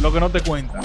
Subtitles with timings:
[0.00, 0.82] lo que no te cuentan.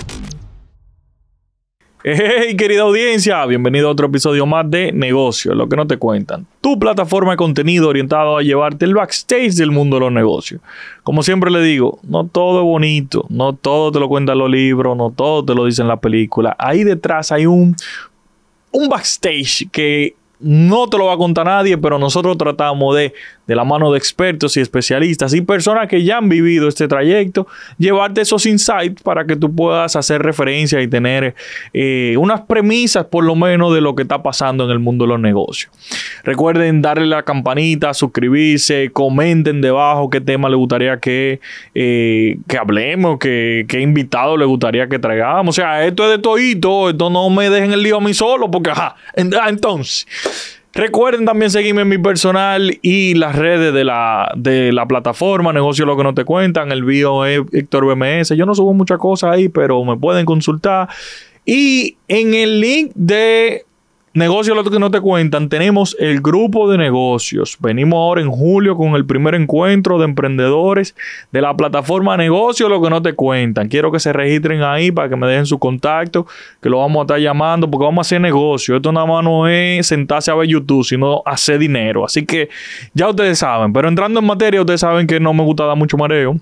[2.04, 6.46] Hey, querida audiencia, bienvenido a otro episodio más de Negocio, lo que no te cuentan.
[6.60, 10.60] Tu plataforma de contenido orientado a llevarte el backstage del mundo de los negocios.
[11.04, 14.98] Como siempre le digo, no todo es bonito, no todo te lo cuentan los libros,
[14.98, 16.58] no todo te lo dicen la película.
[16.60, 17.74] Ahí detrás hay un,
[18.72, 23.14] un backstage que no te lo va a contar nadie, pero nosotros tratamos de,
[23.48, 27.48] de la mano de expertos y especialistas y personas que ya han vivido este trayecto,
[27.78, 31.34] llevarte esos insights para que tú puedas hacer referencia y tener
[31.74, 35.10] eh, unas premisas por lo menos de lo que está pasando en el mundo de
[35.10, 35.72] los negocios.
[36.24, 41.40] Recuerden darle la campanita, suscribirse, comenten debajo qué tema les gustaría que,
[41.74, 45.58] eh, que hablemos, qué, qué invitado les gustaría que traigamos.
[45.58, 48.52] O sea, esto es de todito, esto no me dejen el lío a mí solo,
[48.52, 50.06] porque ajá, entonces...
[50.74, 55.86] Recuerden también seguirme en mi personal y las redes de la, de la plataforma Negocio
[55.86, 56.72] Lo que no te cuentan.
[56.72, 56.88] El
[57.26, 58.30] es Héctor BMS.
[58.36, 60.88] Yo no subo muchas cosas ahí, pero me pueden consultar.
[61.46, 63.66] Y en el link de
[64.18, 67.56] Negocio lo que no te cuentan, tenemos el grupo de negocios.
[67.60, 70.96] Venimos ahora en julio con el primer encuentro de emprendedores
[71.32, 73.68] de la plataforma Negocio lo que no te cuentan.
[73.68, 76.26] Quiero que se registren ahí para que me dejen su contacto,
[76.64, 78.78] que lo vamos a estar llamando porque vamos a hacer negocio.
[78.78, 82.04] Esto nada más no es sentarse a ver YouTube, sino hacer dinero.
[82.04, 82.50] Así que
[82.96, 85.96] ya ustedes saben, pero entrando en materia, ustedes saben que no me gusta dar mucho
[85.96, 86.38] mareo.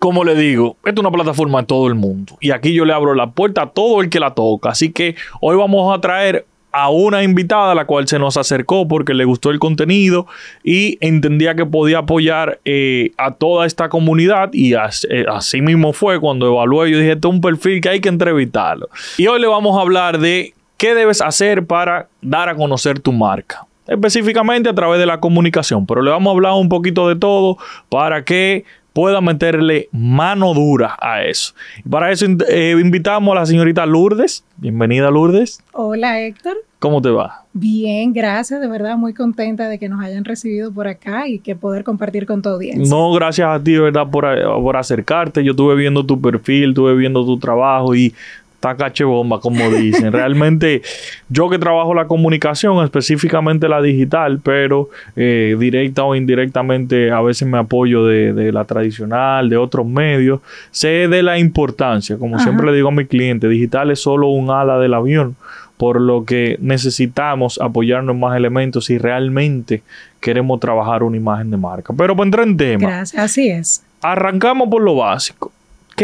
[0.00, 2.36] Como le digo, esta es una plataforma de todo el mundo.
[2.40, 4.70] Y aquí yo le abro la puerta a todo el que la toca.
[4.70, 9.14] Así que hoy vamos a traer a una invitada la cual se nos acercó porque
[9.14, 10.26] le gustó el contenido
[10.64, 14.50] y entendía que podía apoyar eh, a toda esta comunidad.
[14.52, 16.90] Y eh, así, mismo fue cuando evalué.
[16.90, 19.82] Yo dije este es un perfil que hay que entrevistarlo y hoy le vamos a
[19.82, 25.06] hablar de qué debes hacer para dar a conocer tu marca específicamente a través de
[25.06, 25.86] la comunicación.
[25.86, 27.56] Pero le vamos a hablar un poquito de todo
[27.88, 28.64] para que
[28.94, 31.52] pueda meterle mano dura a eso.
[31.90, 34.44] para eso eh, invitamos a la señorita Lourdes.
[34.56, 35.60] Bienvenida Lourdes.
[35.72, 36.56] Hola Héctor.
[36.78, 37.42] ¿Cómo te va?
[37.52, 41.56] Bien, gracias, de verdad muy contenta de que nos hayan recibido por acá y que
[41.56, 42.88] poder compartir con tu audiencia.
[42.88, 44.26] No, gracias a ti, de verdad, por,
[44.62, 45.42] por acercarte.
[45.42, 48.14] Yo estuve viendo tu perfil, estuve viendo tu trabajo y
[48.64, 50.12] está cache bomba, como dicen.
[50.12, 50.82] Realmente,
[51.28, 57.46] yo que trabajo la comunicación, específicamente la digital, pero eh, directa o indirectamente a veces
[57.46, 62.76] me apoyo de, la tradicional, de otros medios, sé de la importancia, como siempre le
[62.76, 65.36] digo a mi cliente, digital es solo un ala del avión
[65.76, 69.82] por lo que necesitamos apoyarnos en más elementos si realmente
[70.20, 71.92] queremos trabajar una imagen de marca.
[71.96, 72.88] Pero para entrar en tema.
[72.88, 73.82] Gracias, así es.
[74.00, 75.50] Arrancamos por lo básico.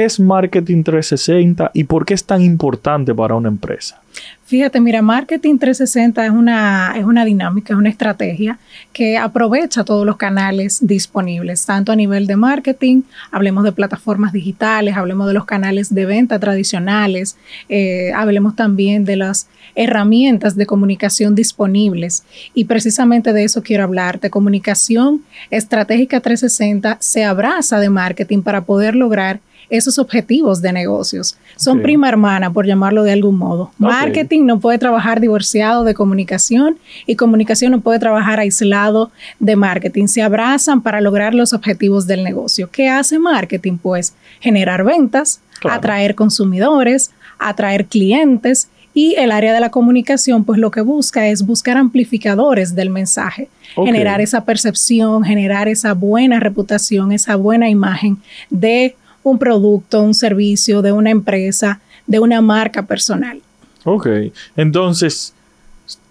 [0.00, 4.00] ¿Qué es Marketing 360 y por qué es tan importante para una empresa?
[4.47, 8.59] Fíjate, mira, Marketing 360 es una, es una dinámica, es una estrategia
[8.94, 14.97] que aprovecha todos los canales disponibles, tanto a nivel de marketing, hablemos de plataformas digitales,
[14.97, 17.37] hablemos de los canales de venta tradicionales,
[17.69, 22.25] eh, hablemos también de las herramientas de comunicación disponibles.
[22.55, 24.31] Y precisamente de eso quiero hablarte.
[24.31, 29.41] Comunicación estratégica 360 se abraza de marketing para poder lograr
[29.71, 31.37] esos objetivos de negocios.
[31.57, 33.71] Son prima hermana, por llamarlo de algún modo.
[33.79, 40.07] Marketing no puede trabajar divorciado de comunicación y comunicación no puede trabajar aislado de marketing.
[40.09, 42.69] Se abrazan para lograr los objetivos del negocio.
[42.71, 43.79] ¿Qué hace marketing?
[43.81, 50.71] Pues generar ventas, atraer consumidores, atraer clientes y el área de la comunicación, pues lo
[50.71, 57.37] que busca es buscar amplificadores del mensaje, generar esa percepción, generar esa buena reputación, esa
[57.37, 58.19] buena imagen
[58.51, 63.41] de un producto, un servicio, de una empresa, de una marca personal.
[63.85, 64.09] Ok,
[64.57, 65.35] entonces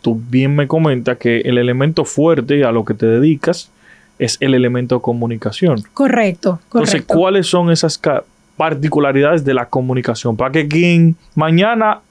[0.02, 3.70] tú bien me comentas que el elemento fuerte a lo que te dedicas
[4.18, 5.84] es el elemento comunicación.
[5.94, 6.98] Correcto, correcto.
[6.98, 8.00] Entonces, ¿cuáles son esas
[8.58, 10.36] particularidades de la comunicación?
[10.36, 12.02] Para que quien mañana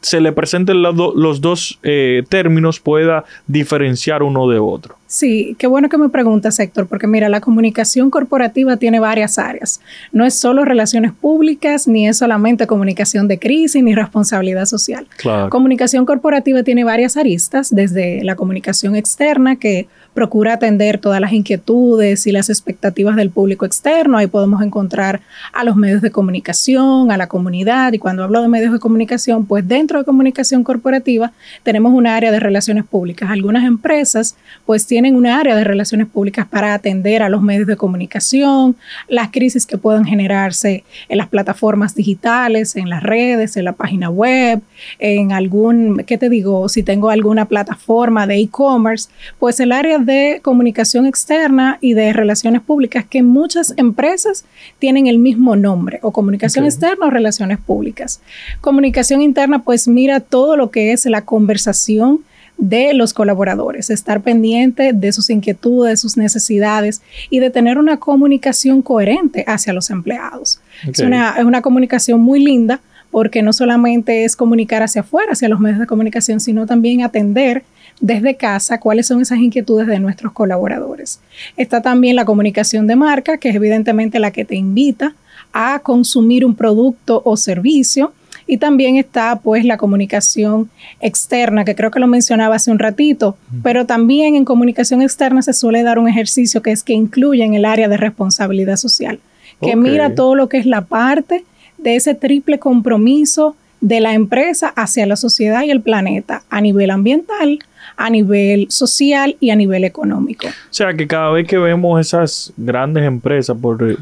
[0.00, 4.96] se le presenten los dos eh, términos pueda diferenciar uno de otro.
[5.06, 9.80] Sí, qué bueno que me preguntas, Héctor, porque mira, la comunicación corporativa tiene varias áreas.
[10.12, 15.08] No es solo relaciones públicas, ni es solamente comunicación de crisis, ni responsabilidad social.
[15.48, 22.26] Comunicación corporativa tiene varias aristas, desde la comunicación externa, que procura atender todas las inquietudes
[22.26, 24.18] y las expectativas del público externo.
[24.18, 25.20] Ahí podemos encontrar
[25.52, 27.92] a los medios de comunicación, a la comunidad.
[27.92, 32.32] Y cuando hablo de medios de comunicación, pues dentro de comunicación corporativa tenemos un área
[32.32, 33.30] de relaciones públicas.
[33.30, 34.36] Algunas empresas
[34.66, 38.76] pues tienen una área de relaciones públicas para atender a los medios de comunicación,
[39.08, 44.10] las crisis que pueden generarse en las plataformas digitales, en las redes, en la página
[44.10, 44.60] web,
[44.98, 46.68] en algún, ¿qué te digo?
[46.68, 49.08] Si tengo alguna plataforma de e-commerce,
[49.38, 49.98] pues el área
[50.42, 54.44] comunicación externa y de relaciones públicas que muchas empresas
[54.78, 58.20] tienen el mismo nombre, o comunicación externa o relaciones públicas.
[58.60, 62.20] Comunicación interna, pues mira todo lo que es la conversación
[62.58, 67.96] de los colaboradores, estar pendiente de sus inquietudes, de sus necesidades y de tener una
[67.96, 70.60] comunicación coherente hacia los empleados.
[70.86, 72.80] Es, una, es una comunicación muy linda
[73.10, 77.64] porque no solamente es comunicar hacia afuera, hacia los medios de comunicación, sino también atender
[78.00, 81.20] desde casa cuáles son esas inquietudes de nuestros colaboradores.
[81.56, 85.14] Está también la comunicación de marca, que es evidentemente la que te invita
[85.52, 88.12] a consumir un producto o servicio.
[88.46, 90.70] Y también está pues la comunicación
[91.00, 95.52] externa, que creo que lo mencionaba hace un ratito, pero también en comunicación externa se
[95.52, 99.20] suele dar un ejercicio que es que incluye en el área de responsabilidad social,
[99.60, 101.44] que mira todo lo que es la parte
[101.82, 106.90] de ese triple compromiso de la empresa hacia la sociedad y el planeta a nivel
[106.90, 107.60] ambiental,
[107.96, 110.48] a nivel social y a nivel económico.
[110.48, 113.96] O sea que cada vez que vemos esas grandes empresas por, que,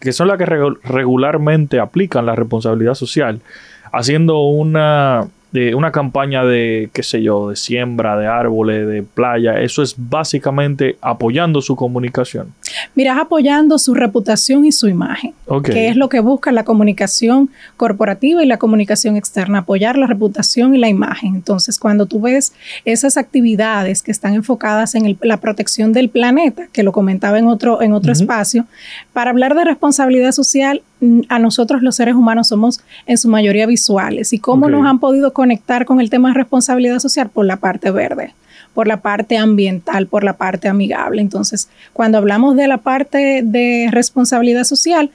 [0.00, 0.46] que son las que
[0.84, 3.40] regularmente aplican la responsabilidad social,
[3.92, 9.60] haciendo una de una campaña de, qué sé yo, de siembra de árboles, de playa,
[9.60, 12.52] eso es básicamente apoyando su comunicación.
[12.94, 15.32] Mira, apoyando su reputación y su imagen,
[15.64, 20.74] que es lo que busca la comunicación corporativa y la comunicación externa, apoyar la reputación
[20.74, 21.34] y la imagen.
[21.34, 22.52] Entonces, cuando tú ves
[22.84, 27.80] esas actividades que están enfocadas en la protección del planeta, que lo comentaba en otro,
[27.80, 28.66] en otro espacio,
[29.12, 30.82] para hablar de responsabilidad social,
[31.28, 34.32] a nosotros los seres humanos somos en su mayoría visuales.
[34.32, 37.90] Y cómo nos han podido conectar con el tema de responsabilidad social por la parte
[37.90, 38.34] verde,
[38.74, 41.22] por la parte ambiental, por la parte amigable.
[41.22, 45.10] Entonces, cuando hablamos de la parte de responsabilidad social,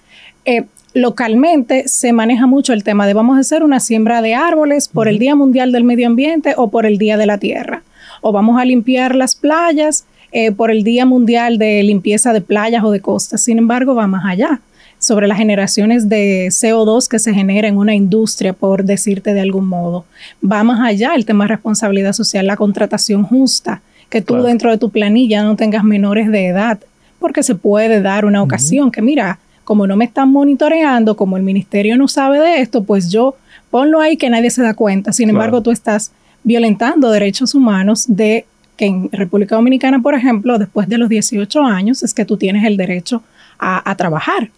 [0.45, 0.63] eh,
[0.93, 5.07] localmente se maneja mucho el tema de vamos a hacer una siembra de árboles por
[5.07, 7.81] el Día Mundial del Medio Ambiente o por el Día de la Tierra,
[8.21, 12.83] o vamos a limpiar las playas eh, por el Día Mundial de Limpieza de Playas
[12.83, 13.41] o de Costas.
[13.41, 14.61] Sin embargo, va más allá
[15.03, 19.67] sobre las generaciones de CO2 que se genera en una industria, por decirte de algún
[19.67, 20.05] modo.
[20.43, 24.77] Va más allá el tema de responsabilidad social, la contratación justa, que tú dentro de
[24.77, 26.79] tu planilla no tengas menores de edad,
[27.19, 31.43] porque se puede dar una ocasión que, mira, como no me están monitoreando, como el
[31.43, 33.35] ministerio no sabe de esto, pues yo
[33.69, 35.11] ponlo ahí que nadie se da cuenta.
[35.11, 36.11] Sin embargo, tú estás
[36.43, 38.45] violentando derechos humanos de
[38.77, 42.65] que en República Dominicana, por ejemplo, después de los 18 años, es que tú tienes
[42.65, 43.21] el derecho
[43.63, 44.49] a, trabajar,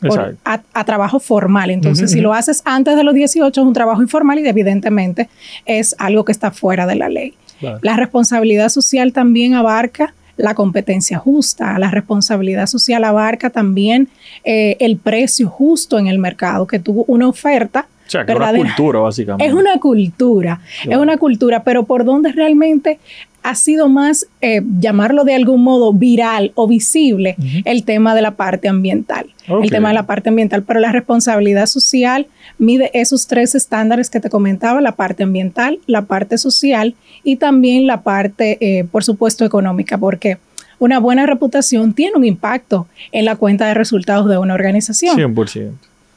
[0.43, 1.69] a, trabajo formal.
[1.69, 5.29] Entonces, si lo haces antes de los 18 es un trabajo informal y evidentemente
[5.65, 7.33] es algo que está fuera de la ley.
[7.81, 14.09] La responsabilidad social también abarca la competencia justa, la responsabilidad social abarca también
[14.43, 18.37] eh, el precio justo en el mercado, que tuvo una oferta o sea, que es
[18.37, 19.45] una cultura, básicamente.
[19.47, 22.99] Es una cultura, es una cultura, pero por donde realmente
[23.45, 28.31] ha sido más, eh, llamarlo de algún modo, viral o visible el tema de la
[28.31, 29.27] parte ambiental.
[29.47, 32.25] El tema de la parte ambiental, pero la responsabilidad social
[32.57, 37.85] mide esos tres estándares que te comentaba, la parte ambiental, la parte social y también
[37.85, 40.39] la parte, eh, por supuesto, económica, porque
[40.79, 45.15] una buena reputación tiene un impacto en la cuenta de resultados de una organización.
[45.17, 45.71] 100%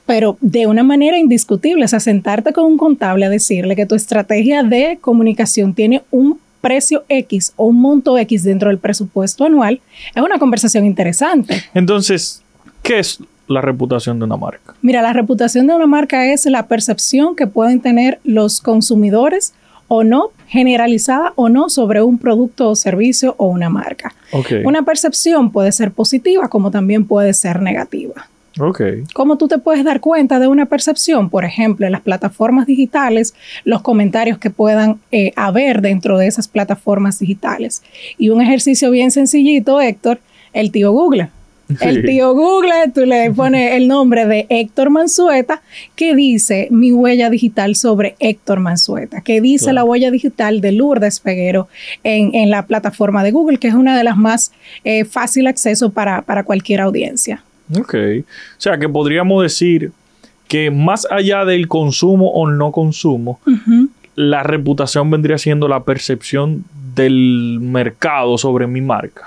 [0.07, 3.95] pero de una manera indiscutible, o sea, sentarte con un contable a decirle que tu
[3.95, 9.81] estrategia de comunicación tiene un precio X o un monto X dentro del presupuesto anual,
[10.15, 11.63] es una conversación interesante.
[11.75, 12.43] Entonces,
[12.83, 14.75] ¿qué es la reputación de una marca?
[14.83, 19.55] Mira, la reputación de una marca es la percepción que pueden tener los consumidores
[19.88, 24.15] o no, generalizada o no, sobre un producto o servicio o una marca.
[24.65, 28.29] Una percepción puede ser positiva como también puede ser negativa.
[28.59, 29.05] Okay.
[29.15, 31.31] ¿Cómo tú te puedes dar cuenta de una percepción?
[31.31, 33.35] Por ejemplo, en las plataformas digitales,
[33.65, 37.83] los comentarios que puedan eh, haber dentro de esas plataformas digitales.
[38.19, 40.21] Y un ejercicio bien sencillito, Héctor,
[40.53, 41.29] el tío Google.
[41.81, 45.61] El tío Google, tú le pones el nombre de Héctor Mansueta,
[45.97, 51.21] que dice mi huella digital sobre Héctor Mansueta, que dice la huella digital de Lourdes
[51.21, 51.69] Peguero
[52.05, 54.53] en, la plataforma de Google, que es una de las más
[54.85, 57.45] eh, fácil acceso para, para cualquier audiencia.
[57.77, 57.95] Ok.
[57.95, 59.93] O sea que podríamos decir
[60.47, 63.41] que más allá del consumo o no consumo,
[64.15, 69.27] la reputación vendría siendo la percepción del mercado sobre mi marca.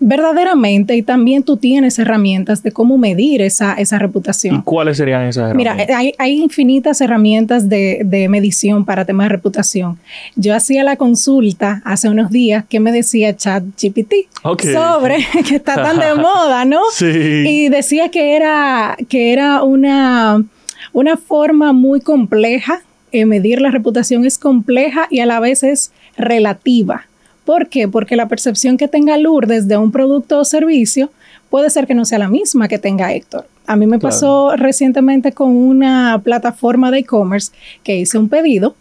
[0.00, 4.56] Verdaderamente y también tú tienes herramientas de cómo medir esa, esa reputación.
[4.56, 5.76] ¿Y cuáles serían esas herramientas?
[5.76, 9.98] Mira, hay, hay infinitas herramientas de, de, medición para temas de reputación.
[10.36, 14.14] Yo hacía la consulta hace unos días que me decía ChatGPT
[14.44, 14.72] okay.
[14.72, 15.16] sobre
[15.48, 16.80] que está tan de moda, ¿no?
[16.92, 17.06] Sí.
[17.06, 20.44] Y decía que era, que era una,
[20.92, 22.82] una forma muy compleja.
[23.10, 27.06] Eh, medir la reputación es compleja y a la vez es relativa.
[27.48, 27.88] ¿Por qué?
[27.88, 31.10] Porque la percepción que tenga Lourdes de un producto o servicio
[31.48, 33.46] puede ser que no sea la misma que tenga Héctor.
[33.66, 37.50] A mí me pasó recientemente con una plataforma de e-commerce
[37.84, 38.76] que hice un pedido.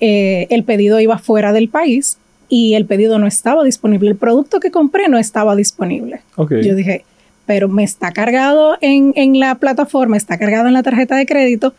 [0.00, 4.10] Eh, el pedido iba fuera del país y el pedido no estaba disponible.
[4.10, 6.22] El producto que compré no estaba disponible.
[6.34, 6.64] Okay.
[6.64, 7.04] Yo dije,
[7.46, 11.74] pero me está cargado en, en, la plataforma, está cargado en la tarjeta de crédito.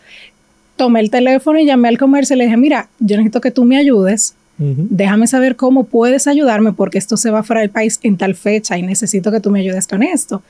[0.78, 3.66] Tomé el teléfono y llamé al comercio y le dije, mira, yo necesito que tú
[3.66, 8.16] me ayudes Déjame saber cómo puedes ayudarme porque esto se va fuera del país en
[8.16, 10.44] tal fecha y necesito que tú me ayudes con esto.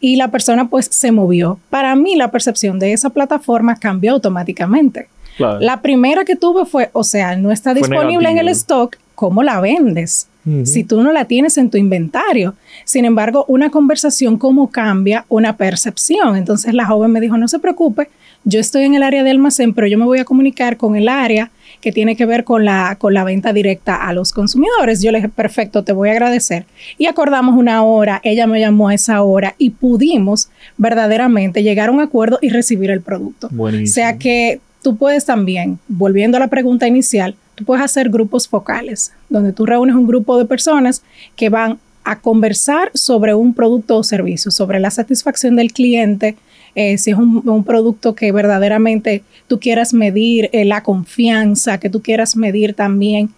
[0.00, 1.58] Y la persona pues se movió.
[1.68, 5.08] Para mí la percepción de esa plataforma cambió automáticamente.
[5.36, 5.60] Claro.
[5.60, 9.60] La primera que tuve fue, o sea, no está disponible en el stock, ¿cómo la
[9.60, 10.26] vendes?
[10.46, 10.66] Uh -huh.
[10.66, 12.54] Si tú no la tienes en tu inventario.
[12.84, 16.36] Sin embargo, una conversación, ¿cómo cambia una percepción?
[16.36, 18.08] Entonces la joven me dijo, no se preocupe,
[18.44, 21.08] yo estoy en el área de almacén, pero yo me voy a comunicar con el
[21.08, 25.02] área que tiene que ver con la, con la venta directa a los consumidores.
[25.02, 26.64] Yo le dije, perfecto, te voy a agradecer.
[26.96, 31.92] Y acordamos una hora, ella me llamó a esa hora y pudimos verdaderamente llegar a
[31.92, 33.48] un acuerdo y recibir el producto.
[33.50, 33.90] Buenísimo.
[33.90, 38.48] O sea que tú puedes también, volviendo a la pregunta inicial, tú puedes hacer grupos
[38.48, 41.02] focales, donde tú reúnes un grupo de personas
[41.36, 46.36] que van a conversar sobre un producto o servicio, sobre la satisfacción del cliente,
[46.80, 51.90] eh, si es un, un, producto que verdaderamente tú quieras medir eh, la confianza, que
[51.90, 53.30] tú quieras medir también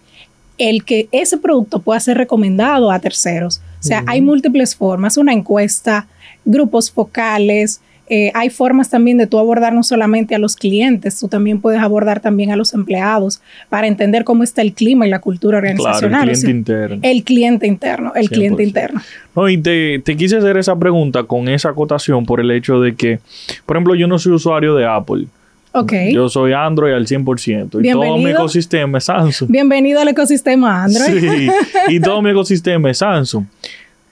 [0.59, 3.59] el que ese producto pueda ser recomendado a terceros.
[3.79, 4.09] O sea, uh -huh.
[4.09, 6.05] hay múltiples formas, una encuesta,
[6.45, 7.81] grupos focales,
[8.13, 11.79] eh, hay formas también de tú abordar no solamente a los clientes, tú también puedes
[11.79, 13.39] abordar también a los empleados
[13.69, 16.29] para entender cómo está el clima y la cultura organizacional.
[16.29, 16.99] Claro, el cliente o sea, interno.
[17.03, 18.33] El cliente interno, el 100%.
[18.33, 19.01] cliente interno.
[19.33, 22.95] No, y te, te, quise hacer esa pregunta con esa acotación por el hecho de
[22.95, 23.21] que,
[23.65, 25.27] por ejemplo, yo no soy usuario de Apple.
[25.73, 26.13] Okay.
[26.13, 27.79] Yo soy Android al 100%.
[27.81, 29.49] Y todo mi ecosistema es Samsung.
[29.49, 31.21] Bienvenido al ecosistema Android.
[31.21, 31.49] Sí,
[31.87, 33.45] y todo mi ecosistema es Samsung.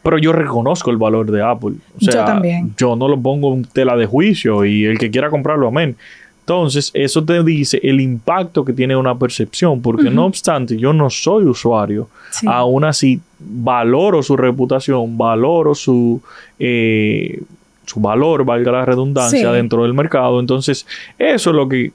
[0.09, 1.75] Pero yo reconozco el valor de Apple.
[1.95, 2.73] O sea, yo también.
[2.75, 5.95] Yo no lo pongo en tela de juicio y el que quiera comprarlo, amén.
[6.39, 10.13] Entonces, eso te dice el impacto que tiene una percepción, porque uh -huh.
[10.13, 12.47] no obstante, yo no soy usuario, sí.
[12.49, 16.19] aún así valoro su reputación, valoro su,
[16.57, 17.39] eh,
[17.85, 19.55] su valor, valga la redundancia, sí.
[19.55, 20.39] dentro del mercado.
[20.39, 20.87] Entonces,
[21.19, 21.91] eso es lo que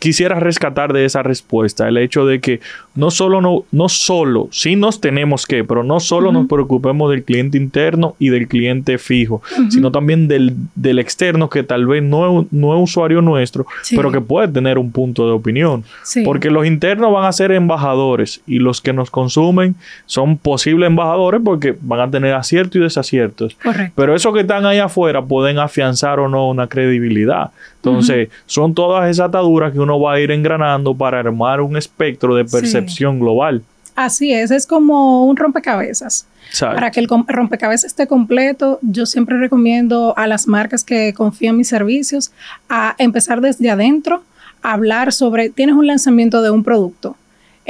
[0.00, 2.60] quisiera rescatar de esa respuesta, el hecho de que
[2.94, 6.34] no solo, no, no solo, sí nos tenemos que, pero no solo uh -huh.
[6.34, 9.70] nos preocupemos del cliente interno y del cliente fijo, uh -huh.
[9.70, 13.94] sino también del, del, externo que tal vez no, no es usuario nuestro, sí.
[13.94, 15.84] pero que puede tener un punto de opinión.
[16.02, 16.22] Sí.
[16.24, 19.74] Porque los internos van a ser embajadores y los que nos consumen
[20.06, 23.54] son posibles embajadores porque van a tener aciertos y desaciertos.
[23.62, 23.92] Correcto.
[23.96, 27.50] Pero esos que están ahí afuera pueden afianzar o no una credibilidad.
[27.82, 28.42] Entonces, uh -huh.
[28.46, 32.44] son todas esas ataduras que uno va a ir engranando para armar un espectro de
[32.44, 33.20] percepción sí.
[33.20, 33.62] global.
[33.96, 36.26] Así es, es como un rompecabezas.
[36.58, 41.58] Para que el rompecabezas esté completo, yo siempre recomiendo a las marcas que confían en
[41.58, 42.32] mis servicios
[42.68, 44.22] a empezar desde adentro,
[44.62, 47.16] a hablar sobre, tienes un lanzamiento de un producto.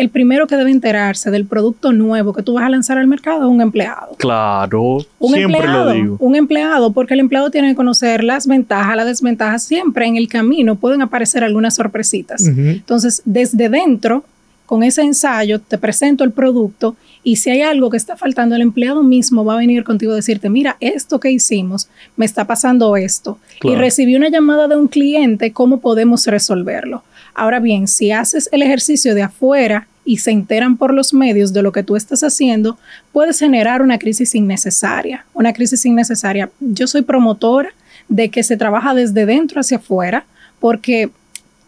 [0.01, 3.43] El primero que debe enterarse del producto nuevo que tú vas a lanzar al mercado
[3.43, 4.17] es un empleado.
[4.17, 6.17] Claro, un siempre empleado, lo digo.
[6.21, 9.63] Un empleado, porque el empleado tiene que conocer las ventajas, las desventajas.
[9.63, 12.41] Siempre en el camino pueden aparecer algunas sorpresitas.
[12.41, 12.77] Uh -huh.
[12.77, 14.25] Entonces, desde dentro,
[14.65, 18.63] con ese ensayo, te presento el producto y si hay algo que está faltando, el
[18.63, 22.97] empleado mismo va a venir contigo a decirte, mira, esto que hicimos, me está pasando
[22.97, 23.39] esto.
[23.59, 23.77] Claro.
[23.77, 27.03] Y recibí una llamada de un cliente, ¿cómo podemos resolverlo?
[27.35, 31.63] Ahora bien, si haces el ejercicio de afuera y se enteran por los medios de
[31.63, 32.79] lo que tú estás haciendo,
[33.13, 35.25] puedes generar una crisis innecesaria.
[35.35, 36.51] Una crisis innecesaria.
[36.61, 37.71] Yo soy promotora
[38.09, 40.25] de que se trabaja desde dentro hacia afuera,
[40.59, 41.11] porque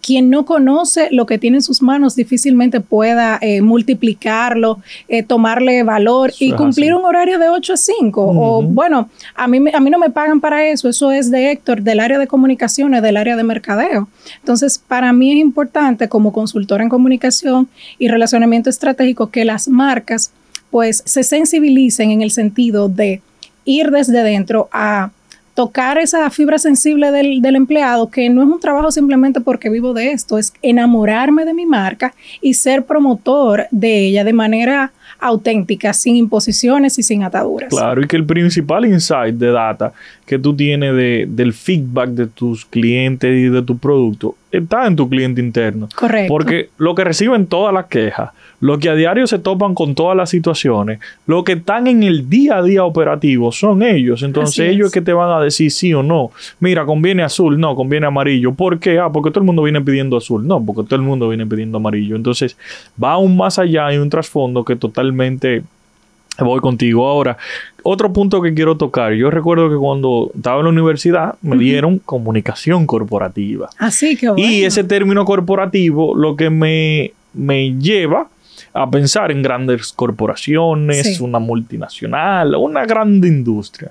[0.03, 5.85] quien no conoce lo que tiene en sus manos difícilmente pueda eh, multiplicarlo, eh, tomarle
[5.85, 8.25] valor eso y cumplir un horario de 8 a 5.
[8.25, 8.37] Uh -huh.
[8.37, 11.83] O bueno, a mí, a mí no me pagan para eso, eso es de Héctor,
[11.83, 14.09] del área de comunicaciones, del área de mercadeo.
[14.41, 17.69] Entonces, para mí es importante como consultora en comunicación
[17.99, 20.33] y relacionamiento estratégico que las marcas
[20.71, 23.21] pues se sensibilicen en el sentido de
[23.65, 25.11] ir desde dentro a
[25.55, 29.93] tocar esa fibra sensible del, del, empleado, que no es un trabajo simplemente porque vivo
[29.93, 35.93] de esto, es enamorarme de mi marca y ser promotor de ella de manera auténtica,
[35.93, 37.69] sin imposiciones y sin ataduras.
[37.69, 39.93] Claro, y que el principal insight de data
[40.27, 44.97] que tú tienes de, del feedback de tus clientes y de tu producto está en
[44.97, 45.89] tu cliente interno.
[45.95, 46.33] Correcto.
[46.33, 48.31] Porque lo que reciben todas las quejas,
[48.61, 52.29] lo que a diario se topan con todas las situaciones, lo que están en el
[52.29, 54.23] día a día operativo son ellos.
[54.23, 54.93] Entonces Así ellos es.
[54.93, 56.31] que te van a decir sí o no.
[56.61, 58.53] Mira, conviene azul, no, conviene amarillo.
[58.53, 58.99] ¿Por qué?
[58.99, 60.47] Ah, porque todo el mundo viene pidiendo azul.
[60.47, 62.15] No, porque todo el mundo viene pidiendo amarillo.
[62.15, 62.57] Entonces
[63.03, 65.63] va aún más allá, hay un trasfondo que totalmente
[66.39, 67.07] voy contigo.
[67.09, 67.37] Ahora,
[67.83, 69.13] otro punto que quiero tocar.
[69.15, 73.69] Yo recuerdo que cuando estaba en la universidad me dieron comunicación corporativa.
[73.79, 74.43] Así que bueno.
[74.47, 78.29] Y ese término corporativo lo que me, me lleva
[78.75, 81.23] a pensar en grandes corporaciones, Sí.
[81.23, 83.91] una multinacional, una grande industria.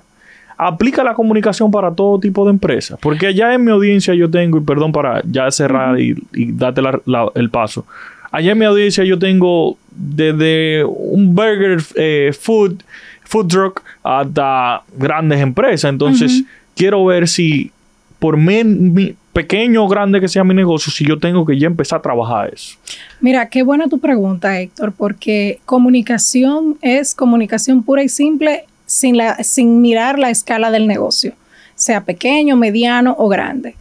[0.58, 2.98] Aplica la comunicación para todo tipo de empresas.
[3.00, 6.82] Porque allá en mi audiencia yo tengo, y perdón para ya cerrar y, y darte
[6.82, 7.84] la- la- el paso.
[8.32, 12.82] Allá en mi audiencia yo tengo desde un burger eh, food,
[13.24, 15.88] food truck hasta grandes empresas.
[15.90, 16.42] Entonces,
[16.74, 17.70] quiero ver si
[18.18, 21.66] por men- mi- pequeño o grande que sea mi negocio, si yo tengo que ya
[21.66, 22.76] empezar a trabajar eso.
[23.20, 29.42] Mira, qué buena tu pregunta, Héctor, porque comunicación es comunicación pura y simple sin, la,
[29.42, 31.32] sin mirar la escala del negocio,
[31.74, 33.74] sea pequeño, mediano o grande.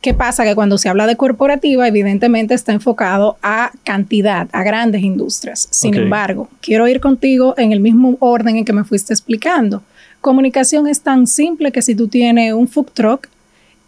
[0.00, 0.44] ¿Qué pasa?
[0.44, 5.66] Que cuando se habla de corporativa, evidentemente está enfocado a cantidad, a grandes industrias.
[5.72, 9.82] Sin embargo, quiero ir contigo en el mismo orden en que me fuiste explicando.
[10.20, 13.28] Comunicación es tan simple que si tú tienes un food truck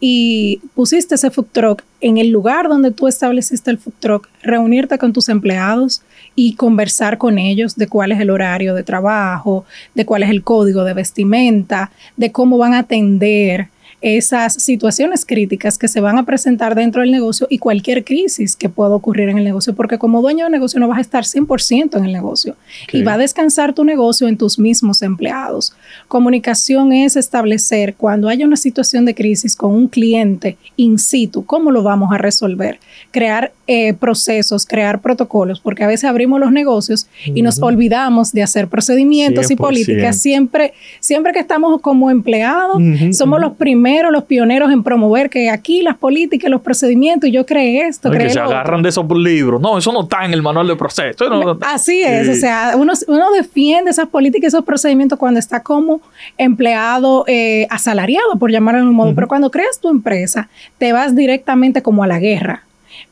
[0.01, 4.97] y pusiste ese food truck en el lugar donde tú estableciste el food truck, reunirte
[4.97, 6.01] con tus empleados
[6.35, 9.63] y conversar con ellos de cuál es el horario de trabajo,
[9.93, 13.69] de cuál es el código de vestimenta, de cómo van a atender
[14.01, 18.67] esas situaciones críticas que se van a presentar dentro del negocio y cualquier crisis que
[18.67, 21.97] pueda ocurrir en el negocio, porque como dueño de negocio no vas a estar 100%
[21.97, 22.55] en el negocio
[22.91, 25.73] y va a descansar tu negocio en tus mismos empleados.
[26.07, 31.71] Comunicación es establecer cuando haya una situación de crisis con un cliente in situ, cómo
[31.71, 32.79] lo vamos a resolver,
[33.11, 38.43] crear eh, procesos, crear protocolos, porque a veces abrimos los negocios y nos olvidamos de
[38.43, 39.57] hacer procedimientos y 100%.
[39.57, 40.17] políticas.
[40.17, 42.81] Siempre, siempre que estamos como empleados,
[43.11, 47.45] somos los primeros, los pioneros en promover que aquí las políticas, los procedimientos, y yo
[47.45, 48.51] creé esto, No, y creé que se otro.
[48.55, 49.59] agarran de esos libros.
[49.61, 51.29] No, eso no está en el manual de proceso.
[51.29, 52.31] No- Así es, Sí.
[52.33, 56.01] o sea, uno, uno defiende esas políticas, esos procedimientos cuando está como
[56.37, 61.15] empleado eh, asalariado, por llamarlo de un modo, pero cuando creas tu empresa, te vas
[61.15, 62.63] directamente como a la guerra,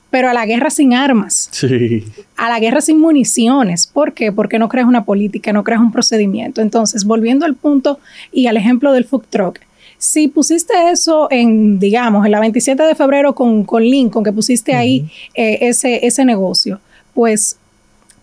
[0.10, 2.04] pero a la guerra sin armas, Sí.
[2.36, 3.86] a la guerra sin municiones.
[3.88, 4.32] ¿Por qué?
[4.32, 6.62] Porque no creas una política, no creas un procedimiento.
[6.62, 8.00] Entonces, volviendo al punto
[8.32, 9.60] y al ejemplo del food truck,
[10.00, 14.74] si pusiste eso en, digamos, en la 27 de febrero con, con Lincoln, que pusiste
[14.74, 16.80] ahí eh, ese, ese negocio,
[17.14, 17.58] pues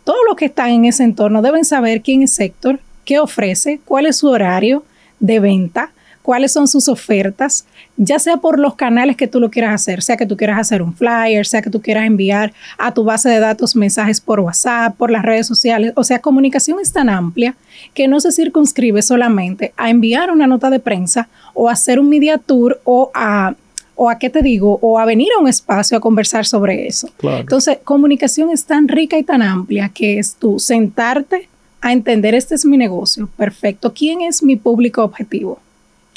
[0.02, 4.06] todos los que están en ese entorno deben saber quién es Héctor, qué ofrece, cuál
[4.06, 4.84] es su horario
[5.20, 5.92] de venta,
[6.26, 10.16] cuáles son sus ofertas, ya sea por los canales que tú lo quieras hacer, sea
[10.16, 13.38] que tú quieras hacer un flyer, sea que tú quieras enviar a tu base de
[13.38, 15.92] datos mensajes por WhatsApp, por las redes sociales.
[15.94, 17.54] O sea, comunicación es tan amplia
[17.94, 22.08] que no se circunscribe solamente a enviar una nota de prensa o a hacer un
[22.08, 23.54] media tour o a,
[23.94, 27.08] o a qué te digo, o a venir a un espacio a conversar sobre eso.
[27.18, 27.38] Claro.
[27.38, 31.48] Entonces, comunicación es tan rica y tan amplia que es tú sentarte
[31.80, 35.60] a entender, este es mi negocio, perfecto, ¿quién es mi público objetivo?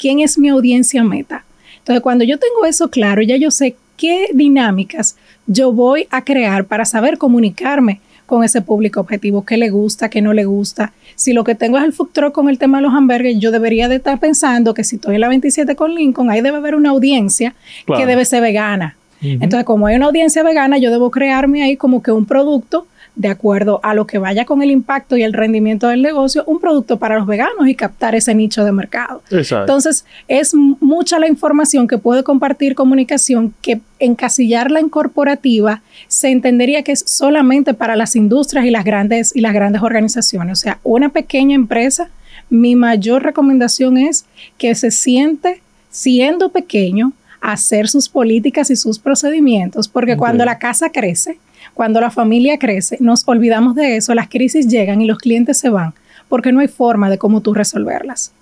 [0.00, 1.44] ¿Quién es mi audiencia meta?
[1.78, 6.64] Entonces, cuando yo tengo eso claro, ya yo sé qué dinámicas yo voy a crear
[6.64, 10.92] para saber comunicarme con ese público objetivo, qué le gusta, qué no le gusta.
[11.16, 13.50] Si lo que tengo es el food truck con el tema de los hamburgues, yo
[13.50, 16.76] debería de estar pensando que si estoy en la 27 con Lincoln, ahí debe haber
[16.76, 18.00] una audiencia Claro.
[18.00, 18.96] que debe ser vegana.
[19.22, 22.86] Entonces, como hay una audiencia vegana, yo debo crearme ahí como que un producto
[23.20, 26.58] de acuerdo a lo que vaya con el impacto y el rendimiento del negocio, un
[26.58, 29.22] producto para los veganos y captar ese nicho de mercado.
[29.30, 29.64] Exacto.
[29.64, 36.82] Entonces, es mucha la información que puede compartir comunicación que encasillarla en corporativa se entendería
[36.82, 40.58] que es solamente para las industrias y las grandes y las grandes organizaciones.
[40.58, 42.08] O sea, una pequeña empresa,
[42.48, 44.24] mi mayor recomendación es
[44.56, 50.88] que se siente siendo pequeño hacer sus políticas y sus procedimientos, porque cuando la casa
[50.88, 51.38] crece,
[51.80, 55.70] cuando la familia crece, nos olvidamos de eso, las crisis llegan y los clientes se
[55.70, 55.94] van,
[56.28, 58.32] porque no hay forma de cómo tú resolverlas.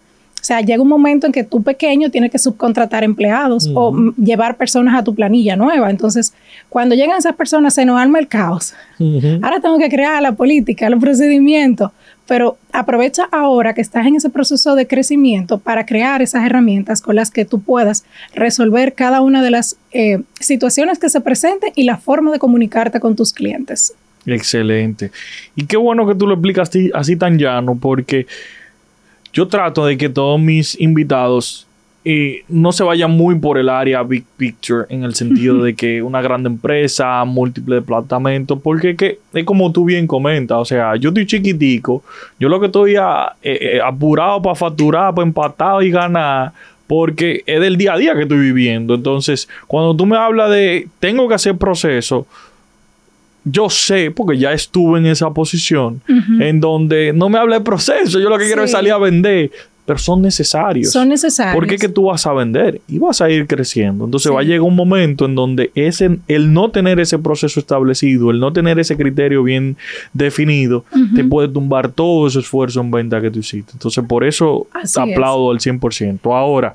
[0.41, 4.57] O sea, llega un momento en que tú pequeño tienes que subcontratar empleados o llevar
[4.57, 5.89] personas a tu planilla nueva.
[5.89, 6.35] Entonces,
[6.69, 8.75] cuando llegan esas personas, se nos arma el caos.
[9.41, 11.93] Ahora tengo que crear la política, los procedimientos,
[12.29, 17.17] pero aprovecha ahora que estás en ese proceso de crecimiento para crear esas herramientas con
[17.17, 21.85] las que tú puedas resolver cada una de las eh, situaciones que se presenten y
[21.85, 23.95] la forma de comunicarte con tus clientes.
[24.27, 25.11] Excelente.
[25.57, 28.27] Y qué bueno que tú lo explicas así, tan llano, porque
[29.33, 31.68] yo trato de que todos mis invitados
[32.11, 36.01] eh, no se vayan muy por el área big picture, en el sentido de que
[36.01, 41.11] una gran empresa, múltiples departamentos, porque que, es como tú bien comentas, o sea, yo
[41.11, 42.03] estoy chiquitico,
[42.41, 43.03] yo lo que estoy eh,
[43.43, 46.53] eh, apurado para facturar, para empatar y ganar,
[46.87, 48.95] porque es del día a día que estoy viviendo.
[48.95, 52.27] Entonces, cuando tú me hablas de tengo que hacer proceso,
[53.45, 56.01] yo sé, porque ya estuve en esa posición,
[56.41, 59.51] en donde no me habla de proceso, yo lo que quiero es salir a vender,
[59.89, 60.93] pero son necesarios.
[60.93, 61.55] Son necesarios.
[61.55, 64.05] Porque es que tú vas a vender y vas a ir creciendo.
[64.05, 68.31] Entonces va a llegar un momento en donde ese, el no tener ese proceso establecido,
[68.31, 69.79] el no tener ese criterio bien
[70.13, 73.73] definido, te puede tumbar todo ese esfuerzo en venta que tú hiciste.
[73.73, 76.37] Entonces por eso te aplaudo al 100%.
[76.37, 76.75] Ahora,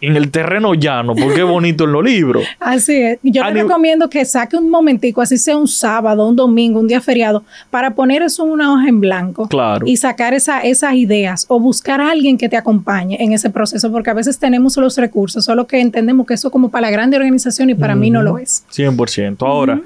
[0.00, 2.44] en el terreno llano, porque es bonito en los libros.
[2.60, 3.18] Así es.
[3.22, 7.00] Yo le recomiendo que saque un momentico, así sea un sábado, un domingo, un día
[7.00, 9.48] feriado, para poner eso en una hoja en blanco.
[9.48, 9.86] Claro.
[9.86, 13.90] Y sacar esa, esas ideas o buscar a alguien que te acompañe en ese proceso,
[13.90, 17.16] porque a veces tenemos los recursos, solo que entendemos que eso como para la grande
[17.16, 18.64] organización y para mí no lo es.
[18.70, 19.36] 100%.
[19.46, 19.80] Ahora,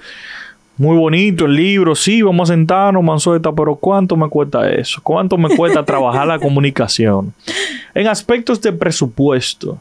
[0.76, 5.00] muy bonito el libro, sí, vamos a sentarnos, Manzueta, pero ¿cuánto me cuesta eso?
[5.02, 7.32] ¿Cuánto me cuesta trabajar la comunicación?
[7.94, 9.78] En aspectos de presupuesto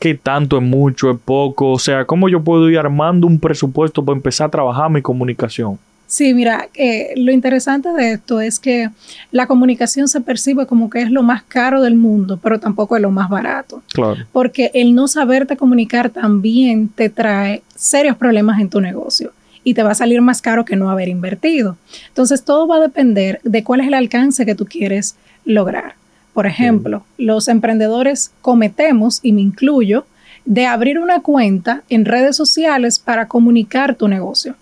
[0.00, 4.04] qué tanto es mucho, es poco, o sea, cómo yo puedo ir armando un presupuesto
[4.04, 5.78] para empezar a trabajar mi comunicación.
[6.06, 8.90] Sí, mira, eh, lo interesante de esto es que
[9.30, 13.02] la comunicación se percibe como que es lo más caro del mundo, pero tampoco es
[13.02, 13.84] lo más barato.
[13.92, 14.26] Claro.
[14.32, 19.32] Porque el no saberte comunicar también te trae serios problemas en tu negocio
[19.62, 21.76] y te va a salir más caro que no haber invertido.
[22.08, 25.94] Entonces, todo va a depender de cuál es el alcance que tú quieres lograr.
[26.32, 30.06] Por ejemplo, los emprendedores cometemos, y me incluyo,
[30.44, 34.54] de abrir una cuenta en redes sociales para comunicar tu negocio,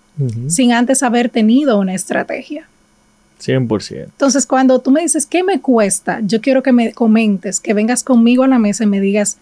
[0.47, 2.67] sin antes haber tenido una estrategia.
[3.41, 4.03] 100%.
[4.03, 6.19] Entonces, cuando tú me dices, ¿qué me cuesta?
[6.23, 9.37] Yo quiero que me comentes, que vengas conmigo a la mesa y me digas,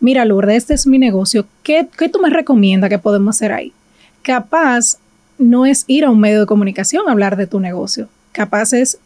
[0.00, 3.72] mira, Lourdes, este es mi negocio, ¿qué, qué tú me recomiendas que podemos hacer ahí?
[4.22, 4.98] Capaz
[5.36, 8.98] no es ir a un medio de comunicación a hablar de tu negocio, capaz es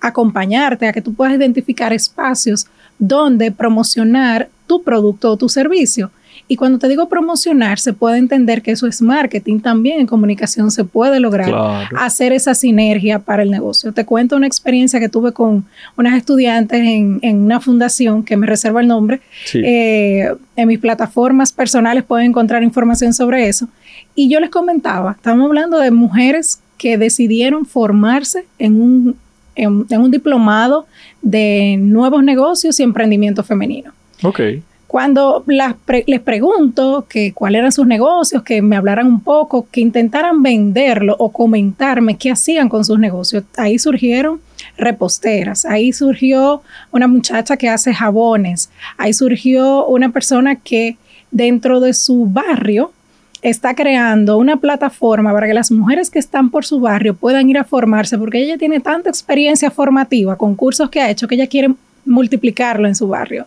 [0.00, 2.66] acompañarte a que tú puedas identificar espacios
[2.98, 6.10] donde promocionar tu producto o tu servicio.
[6.50, 9.60] Y cuando te digo promocionar, se puede entender que eso es marketing.
[9.60, 13.92] También en comunicación se puede lograr hacer esa sinergia para el negocio.
[13.92, 15.64] Te cuento una experiencia que tuve con
[15.96, 19.20] unas estudiantes en, una fundación que me reserva el nombre.
[19.54, 23.68] Eh, en mis plataformas personales pueden encontrar información sobre eso.
[24.16, 29.16] Y yo les comentaba, estamos hablando de mujeres que decidieron formarse en un
[29.54, 30.86] en, un diplomado
[31.22, 33.92] de nuevos negocios y emprendimiento femenino.
[34.22, 34.40] Ok.
[34.86, 40.42] Cuando les pregunto que cuáles eran sus negocios, que me hablaran un poco, que intentaran
[40.42, 44.40] venderlo o comentarme qué hacían con sus negocios, ahí surgieron
[44.76, 50.96] reposteras, ahí surgió una muchacha que hace jabones, ahí surgió una persona que
[51.30, 52.92] dentro de su barrio
[53.42, 57.58] está creando una plataforma para que las mujeres que están por su barrio puedan ir
[57.58, 61.46] a formarse, porque ella tiene tanta experiencia formativa con cursos que ha hecho que ella
[61.46, 61.74] quiere
[62.04, 63.46] multiplicarlo en su barrio.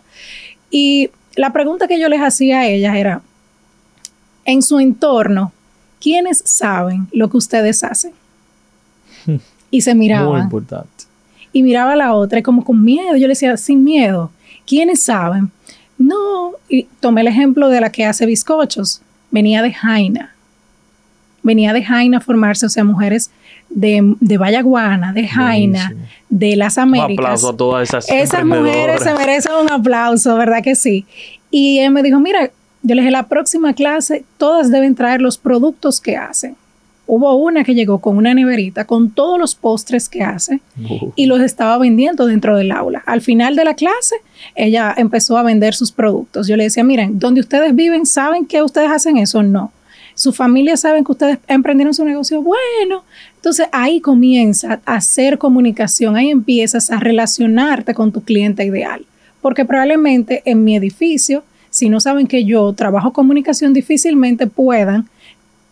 [0.70, 3.22] Y la pregunta que yo les hacía a ellas era,
[4.44, 5.52] en su entorno,
[6.00, 8.12] ¿quiénes saben lo que ustedes hacen?
[9.70, 10.28] Y se miraban.
[10.28, 11.04] Muy importante.
[11.52, 13.16] Y miraba a la otra y como con miedo.
[13.16, 14.30] Yo le decía, sin miedo.
[14.66, 15.50] ¿Quiénes saben?
[15.96, 19.00] No, y tomé el ejemplo de la que hace bizcochos
[19.34, 20.32] venía de Jaina.
[21.42, 23.32] Venía de Jaina a formarse, o sea, mujeres
[23.68, 25.92] de, de Vallaguana, de Jaina,
[26.28, 27.18] de las Américas.
[27.18, 31.04] Un aplauso a todas esas Esas mujeres se merecen un aplauso, ¿verdad que sí?
[31.50, 35.36] Y él me dijo, mira, yo le dije, la próxima clase, todas deben traer los
[35.36, 36.54] productos que hacen.
[37.06, 40.60] Hubo una que llegó con una neverita con todos los postres que hace
[41.14, 43.02] y los estaba vendiendo dentro del aula.
[43.04, 44.16] Al final de la clase,
[44.54, 46.48] ella empezó a vender sus productos.
[46.48, 49.42] Yo le decía, miren, donde ustedes viven, ¿saben que ustedes hacen eso?
[49.42, 49.70] No.
[50.14, 52.40] Su familia saben que ustedes emprendieron su negocio.
[52.40, 53.04] Bueno,
[53.36, 59.04] entonces ahí comienza a hacer comunicación, ahí empiezas a relacionarte con tu cliente ideal.
[59.42, 65.08] Porque probablemente en mi edificio, si no saben que yo trabajo comunicación, difícilmente puedan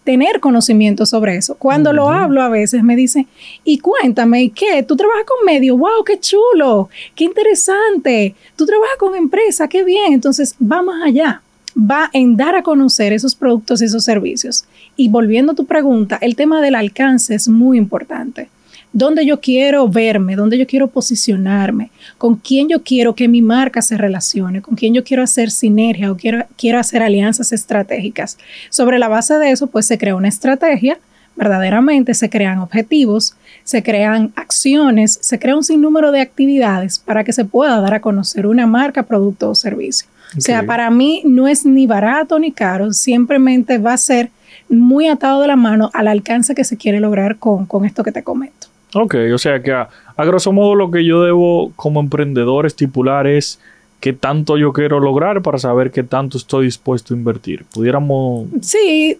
[0.05, 1.57] tener conocimiento sobre eso.
[1.57, 3.27] Cuando lo hablo a veces me dicen,
[3.65, 4.83] y cuéntame, ¿y qué?
[4.83, 5.79] ¿Tú trabajas con medios?
[5.79, 6.89] ¡Wow, qué chulo!
[7.15, 8.35] ¡Qué interesante!
[8.57, 9.69] ¿Tú trabajas con empresa?
[9.69, 10.13] ¡Qué bien!
[10.13, 11.43] Entonces, vamos allá.
[11.79, 14.65] Va en dar a conocer esos productos y esos servicios.
[14.97, 18.49] Y volviendo a tu pregunta, el tema del alcance es muy importante
[18.93, 23.83] dónde yo quiero verme, dónde yo quiero posicionarme, con quién yo quiero que mi marca
[23.83, 28.39] se relacione, con quién yo quiero hacer sinergia o quiero, quiero hacer alianzas estratégicas.
[28.71, 30.99] Sobre la base de eso, pues se crea una estrategia
[31.37, 37.33] verdaderamente se crean objetivos, se crean acciones, se crea un sinnúmero de actividades para que
[37.33, 40.09] se pueda dar a conocer una marca, producto o servicio.
[40.37, 44.31] O sea, para mí no es ni barato ni caro, simplemente va a ser
[44.69, 48.13] muy atado de la mano al alcance que se quiere lograr con, con esto que
[48.13, 48.69] te comento.
[48.95, 53.59] Ok, o sea que a, grosso modo lo que yo debo como emprendedor estipular es
[54.01, 57.65] qué tanto yo quiero lograr para saber qué tanto estoy dispuesto a invertir.
[57.73, 58.49] Pudiéramos...
[58.61, 59.19] Sí,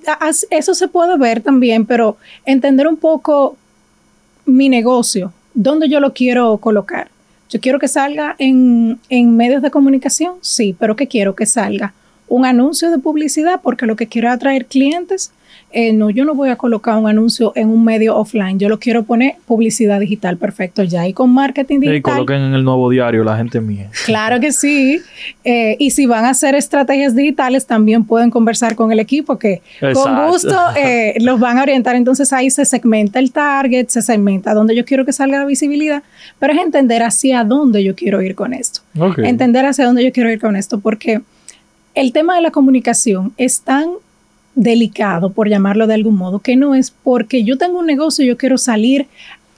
[0.51, 3.57] eso se puede ver también, pero entender un poco
[4.45, 7.09] mi negocio, dónde yo lo quiero colocar.
[7.49, 11.95] Yo quiero que salga en, en medios de comunicación, sí, pero que quiero que salga
[12.29, 15.33] un anuncio de publicidad porque lo que quiero es atraer clientes
[15.73, 18.79] eh, no, yo no voy a colocar un anuncio en un medio offline, yo lo
[18.79, 21.97] quiero poner publicidad digital, perfecto, ya y con marketing digital.
[21.97, 23.91] Y coloquen en el nuevo diario la gente mía.
[24.05, 25.01] Claro que sí.
[25.45, 29.63] Eh, y si van a hacer estrategias digitales, también pueden conversar con el equipo que
[29.95, 31.97] con gusto eh, los van a orientar.
[31.97, 36.03] Entonces ahí se segmenta el target, se segmenta dónde yo quiero que salga la visibilidad,
[36.39, 38.83] pero es entender hacia dónde yo quiero ir con esto.
[39.17, 41.23] Entender hacia dónde yo quiero ir con esto, porque
[41.95, 43.89] el tema de la comunicación es tan
[44.55, 48.29] delicado, por llamarlo de algún modo, que no es porque yo tengo un negocio y
[48.29, 49.07] yo quiero salir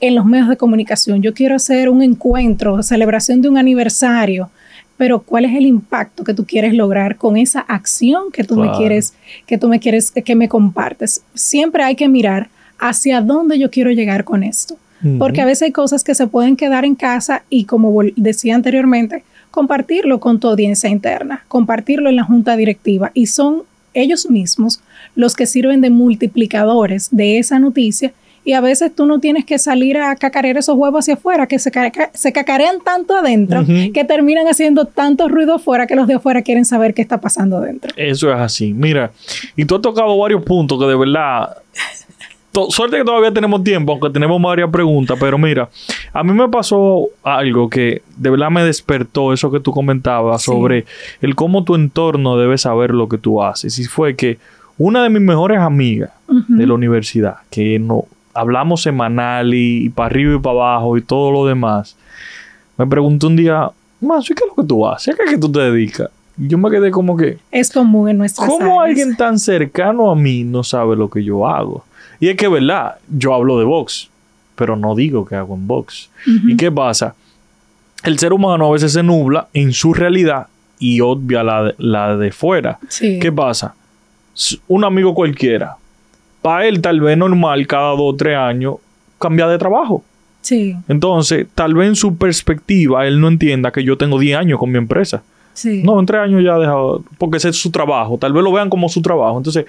[0.01, 4.49] en los medios de comunicación, yo quiero hacer un encuentro, celebración de un aniversario,
[4.97, 8.71] pero ¿cuál es el impacto que tú quieres lograr con esa acción que tú me
[8.71, 9.13] quieres,
[9.45, 11.21] que tú me quieres, que me compartes?
[11.33, 14.77] Siempre hay que mirar hacia dónde yo quiero llegar con esto.
[15.19, 19.23] Porque a veces hay cosas que se pueden quedar en casa y como decía anteriormente,
[19.51, 24.81] compartirlo con tu audiencia interna, compartirlo en la junta directiva y son ellos mismos
[25.15, 28.13] los que sirven de multiplicadores de esa noticia
[28.45, 31.57] y a veces tú no tienes que salir a cacarear esos huevos hacia afuera, que
[31.57, 31.71] se,
[32.13, 36.63] se cacarean tanto adentro, que terminan haciendo tanto ruido afuera que los de afuera quieren
[36.63, 37.91] saber qué está pasando adentro.
[37.97, 38.71] Eso es así.
[38.71, 39.11] Mira,
[39.55, 41.57] y tú has tocado varios puntos que de verdad
[42.69, 45.69] suerte que todavía tenemos tiempo, aunque tenemos varias preguntas, pero mira,
[46.13, 50.85] a mí me pasó algo que de verdad me despertó eso que tú comentabas sobre
[51.21, 53.77] el cómo tu entorno debe saber lo que tú haces.
[53.79, 54.37] Y fue que
[54.77, 60.35] una de mis mejores amigas de la universidad, que no hablamos semanal y, para arriba
[60.35, 61.95] y para abajo y todo lo demás,
[62.77, 63.69] me preguntó un día,
[64.01, 65.13] Más, ¿qué es lo que tú haces?
[65.13, 66.09] ¿A qué es que tú te dedicas?
[66.37, 67.37] Y yo me quedé como que...
[67.51, 71.47] Es común en nuestra ¿Cómo alguien tan cercano a mí no sabe lo que yo
[71.47, 71.85] hago?
[72.19, 72.95] Y es que, ¿verdad?
[73.09, 74.09] Yo hablo de box,
[74.55, 76.09] pero no digo que hago en box.
[76.25, 77.15] ¿Y qué pasa?
[78.03, 82.17] El ser humano a veces se nubla en su realidad y obvia la de, la
[82.17, 82.79] de fuera.
[82.99, 83.75] ¿Qué pasa?
[84.67, 85.77] Un amigo cualquiera,
[86.41, 88.75] para él tal vez normal cada dos o tres años
[89.19, 90.03] cambia de trabajo.
[90.41, 90.75] Sí.
[90.87, 94.71] Entonces, tal vez en su perspectiva él no entienda que yo tengo 10 años con
[94.71, 95.23] mi empresa.
[95.83, 98.51] No, en tres años ya ha dejado, porque ese es su trabajo, tal vez lo
[98.51, 99.37] vean como su trabajo.
[99.37, 99.65] Entonces,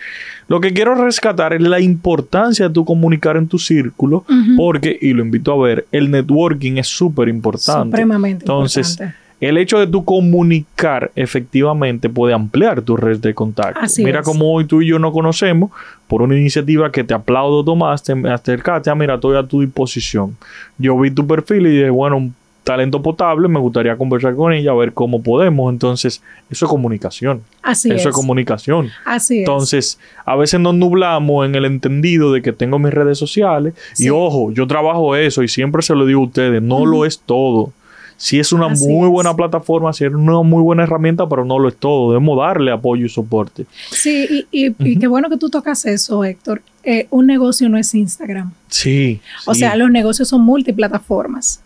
[0.48, 4.24] lo que quiero rescatar es la importancia de tu comunicar en tu círculo,
[4.56, 7.96] porque, y lo invito a ver, el networking es súper importante.
[7.96, 8.98] Supremamente Entonces,
[9.40, 13.98] el hecho de tu comunicar efectivamente puede ampliar tu red de contactos.
[13.98, 15.70] mira cómo hoy tú y yo no conocemos
[16.08, 20.36] por una iniciativa que te aplaudo, tomaste, me acercaste, ah, mira, estoy a tu disposición.
[20.78, 22.30] Yo vi tu perfil y dije, bueno,
[22.66, 25.72] talento potable, me gustaría conversar con ella, a ver cómo podemos.
[25.72, 26.20] Entonces,
[26.50, 27.42] eso es comunicación.
[27.62, 28.14] Así eso es.
[28.14, 28.90] comunicación.
[29.04, 33.74] Así Entonces, a veces nos nublamos en el entendido de que tengo mis redes sociales.
[33.98, 37.20] Y ojo, yo trabajo eso y siempre se lo digo a ustedes, no lo es
[37.20, 37.72] todo.
[38.16, 41.68] Si es una muy buena plataforma, si es una muy buena herramienta, pero no lo
[41.68, 42.12] es todo.
[42.12, 43.66] Debemos darle apoyo y soporte.
[43.90, 46.62] Sí, y, qué bueno que tú tocas eso, Héctor.
[46.82, 48.52] Eh, un negocio no es Instagram.
[48.68, 49.20] Sí.
[49.44, 51.60] O sea, los negocios son multiplataformas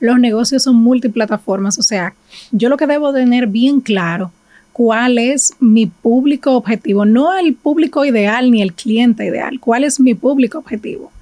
[0.00, 2.14] los negocios son multiplataformas, o sea,
[2.50, 4.32] yo lo que debo tener bien claro
[4.72, 10.00] cuál es mi público objetivo, no el público ideal ni el cliente ideal, cuál es
[10.00, 11.12] mi público objetivo.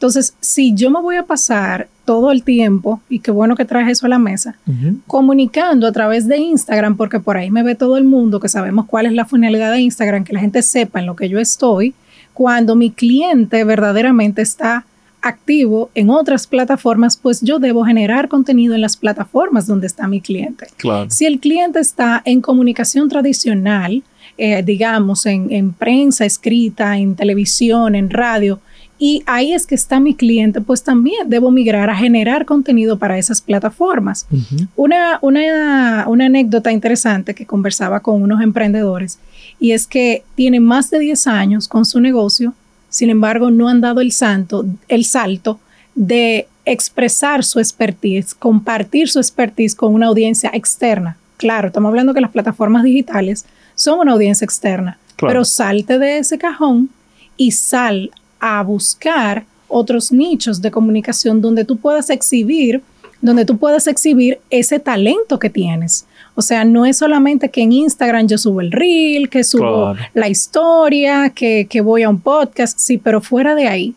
[0.00, 3.90] Entonces, si yo me voy a pasar todo el tiempo, y qué bueno que traes
[3.90, 4.56] eso a la mesa,
[5.06, 8.86] comunicando a través de Instagram, porque por ahí me ve todo el mundo, que sabemos
[8.86, 11.92] cuál es la finalidad de Instagram, que la gente sepa en lo que yo estoy,
[12.32, 14.86] cuando mi cliente verdaderamente está
[15.20, 20.22] activo en otras plataformas, pues yo debo generar contenido en las plataformas donde está mi
[20.22, 20.68] cliente.
[21.08, 24.02] Si el cliente está en comunicación tradicional,
[24.38, 28.60] eh, digamos, en, prensa escrita, en televisión, en radio,
[29.00, 33.18] y ahí es que está mi cliente, pues también debo migrar a generar contenido para
[33.18, 34.26] esas plataformas.
[34.76, 39.18] una, una, una anécdota interesante que conversaba con unos emprendedores
[39.58, 42.54] y es que tiene más de 10 años con su negocio
[42.90, 45.60] sin embargo, no han dado el, santo, el salto
[45.94, 51.16] de expresar su expertise, compartir su expertise con una audiencia externa.
[51.36, 56.36] Claro, estamos hablando que las plataformas digitales son una audiencia externa, pero salte de ese
[56.36, 56.90] cajón
[57.36, 62.82] y sal a buscar otros nichos de comunicación donde tú puedas exhibir,
[63.20, 66.06] donde tú puedas exhibir ese talento que tienes.
[66.34, 70.28] O sea, no es solamente que en Instagram yo subo el reel, que subo la
[70.28, 73.94] historia, que, que voy a un podcast, sí, pero fuera de ahí,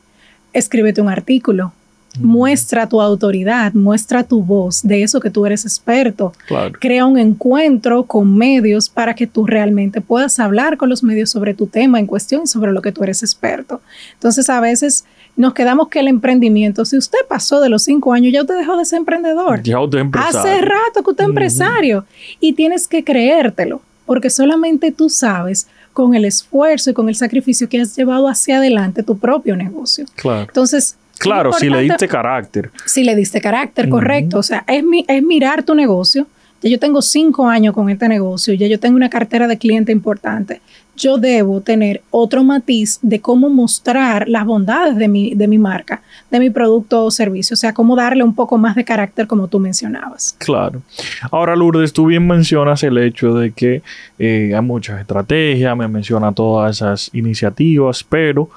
[0.52, 1.74] escríbete un artículo,
[2.20, 6.34] Muestra tu autoridad, muestra tu voz de eso que tú eres experto.
[6.80, 11.54] Crea un encuentro con medios para que tú realmente puedas hablar con los medios sobre
[11.54, 13.82] tu tema en cuestión y sobre lo que tú eres experto.
[14.14, 18.32] Entonces, a veces nos quedamos que el emprendimiento, si usted pasó de los cinco años,
[18.32, 19.64] ya usted dejó de ser emprendedor.
[19.64, 20.40] Ya usted es empresario.
[20.40, 22.06] Hace rato que usted es empresario
[22.40, 27.70] y tienes que creértelo, porque solamente tú sabes con el esfuerzo y con el sacrificio
[27.70, 30.06] que has llevado hacia adelante tu propio negocio.
[30.16, 30.42] Claro.
[30.42, 32.70] Entonces, Claro, si le diste carácter.
[32.86, 34.40] Si le diste carácter, correcto.
[34.40, 36.28] O sea, es, es mirar tu negocio.
[36.62, 39.92] Ya yo tengo cinco años con este negocio, ya yo tengo una cartera de cliente
[39.92, 40.62] importante.
[40.96, 46.04] Yo debo tener otro matiz de cómo mostrar las bondades de mi, de mi marca,
[46.32, 47.56] de mi producto o servicio.
[47.56, 50.36] O sea, cómo darle un poco más de carácter como tú mencionabas.
[50.38, 50.84] Claro.
[51.32, 53.82] Ahora, Lourdes, tú bien mencionas el hecho de que
[54.18, 58.50] eh, hay muchas estrategias, me menciona todas esas iniciativas, pero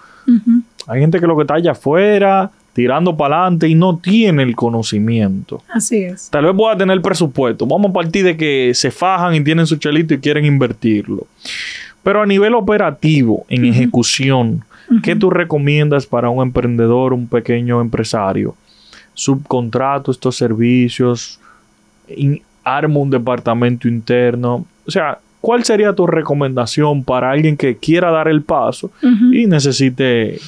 [0.86, 4.54] hay gente que lo que está allá afuera, tirando para adelante y no tiene el
[4.54, 5.62] conocimiento.
[5.72, 6.28] Así es.
[6.28, 7.66] Tal vez pueda tener presupuesto.
[7.66, 11.26] Vamos a partir de que se fajan y tienen su chelito y quieren invertirlo.
[12.02, 14.62] Pero a nivel operativo, en ejecución,
[15.02, 18.54] ¿qué tú recomiendas para un emprendedor, un pequeño empresario?
[19.14, 21.40] Subcontrato estos servicios,
[22.62, 24.66] arma un departamento interno.
[24.86, 28.90] O sea, ¿cuál sería tu recomendación para alguien que quiera dar el paso
[29.32, 30.38] y necesite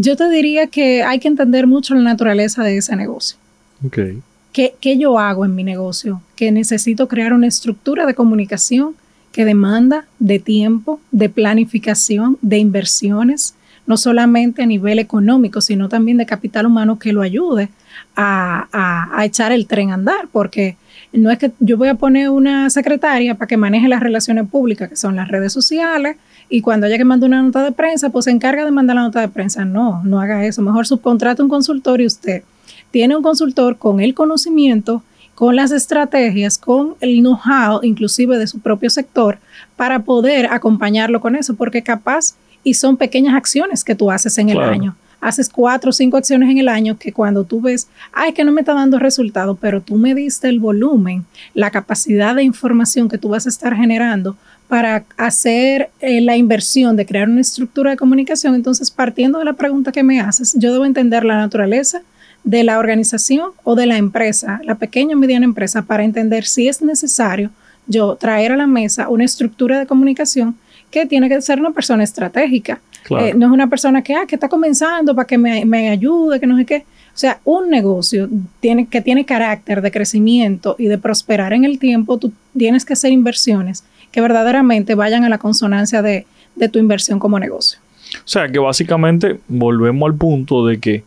[0.00, 3.36] yo te diría que hay que entender mucho la naturaleza de ese negocio.
[3.84, 4.20] Okay.
[4.52, 6.22] ¿Qué, ¿Qué, yo hago en mi negocio?
[6.36, 8.94] Que necesito crear una estructura de comunicación
[9.32, 13.54] que demanda de tiempo, de planificación, de inversiones,
[13.86, 17.68] no solamente a nivel económico, sino también de capital humano que lo ayude
[18.14, 20.76] a, a, a echar el tren a andar, porque
[21.12, 24.88] no es que yo voy a poner una secretaria para que maneje las relaciones públicas,
[24.88, 26.16] que son las redes sociales,
[26.48, 29.02] y cuando haya que mandar una nota de prensa, pues se encarga de mandar la
[29.02, 29.64] nota de prensa.
[29.64, 30.62] No, no haga eso.
[30.62, 32.42] Mejor subcontrate un consultor y usted
[32.90, 35.02] tiene un consultor con el conocimiento,
[35.34, 39.38] con las estrategias, con el know-how, inclusive de su propio sector,
[39.76, 44.48] para poder acompañarlo con eso, porque capaz y son pequeñas acciones que tú haces en
[44.48, 44.96] el año.
[45.20, 48.52] Haces cuatro o cinco acciones en el año que cuando tú ves, ay, que no
[48.52, 53.18] me está dando resultado, pero tú me diste el volumen, la capacidad de información que
[53.18, 54.36] tú vas a estar generando
[54.68, 59.54] para hacer eh, la inversión de crear una estructura de comunicación, entonces partiendo de la
[59.54, 62.02] pregunta que me haces, yo debo entender la naturaleza
[62.44, 66.68] de la organización o de la empresa, la pequeña o mediana empresa, para entender si
[66.68, 67.50] es necesario
[67.86, 70.56] yo traer a la mesa una estructura de comunicación
[70.90, 72.80] que tiene que ser una persona estratégica.
[73.10, 76.40] Eh, no es una persona que, ah, que está comenzando para que me, me, ayude,
[76.40, 76.84] que no sé qué.
[77.14, 78.28] O sea, un negocio
[78.60, 82.92] tiene, que tiene carácter de crecimiento y de prosperar en el tiempo, tú tienes que
[82.92, 86.26] hacer inversiones que verdaderamente vayan a la consonancia de,
[86.72, 87.78] tu inversión como negocio.
[88.16, 91.04] O sea, que básicamente volvemos al punto de que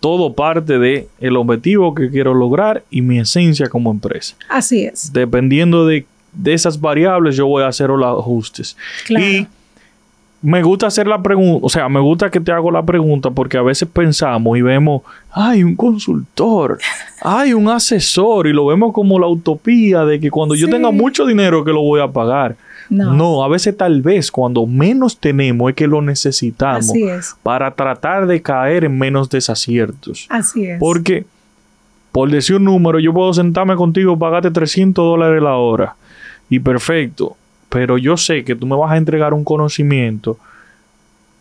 [0.00, 4.36] todo parte de el objetivo que quiero lograr y mi esencia como empresa.
[4.48, 5.12] Así es.
[5.12, 6.06] Dependiendo de,
[6.44, 8.76] esas variables, yo voy a hacer los ajustes.
[9.08, 9.46] Y
[10.46, 13.58] me gusta hacer la pregunta, o sea, me gusta que te hago la pregunta porque
[13.58, 16.78] a veces pensamos y vemos, hay un consultor,
[17.20, 21.26] hay un asesor y lo vemos como la utopía de que cuando yo tenga mucho
[21.26, 22.54] dinero que lo voy a pagar.
[22.88, 23.12] No.
[23.14, 23.42] no.
[23.42, 26.92] a veces tal vez cuando menos tenemos es que lo necesitamos
[27.42, 30.26] para tratar de caer en menos desaciertos.
[30.28, 30.78] Así es.
[30.78, 31.26] Porque,
[32.12, 35.96] por decir un número, yo puedo sentarme contigo, pagarte 300 dólares la hora
[36.48, 37.36] y perfecto
[37.76, 40.38] pero yo sé que tú me vas a entregar un conocimiento.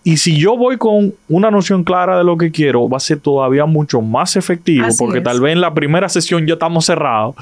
[0.03, 3.19] Y si yo voy con una noción clara de lo que quiero, va a ser
[3.21, 7.35] todavía mucho más efectivo, porque tal vez en la primera sesión ya estamos cerrados.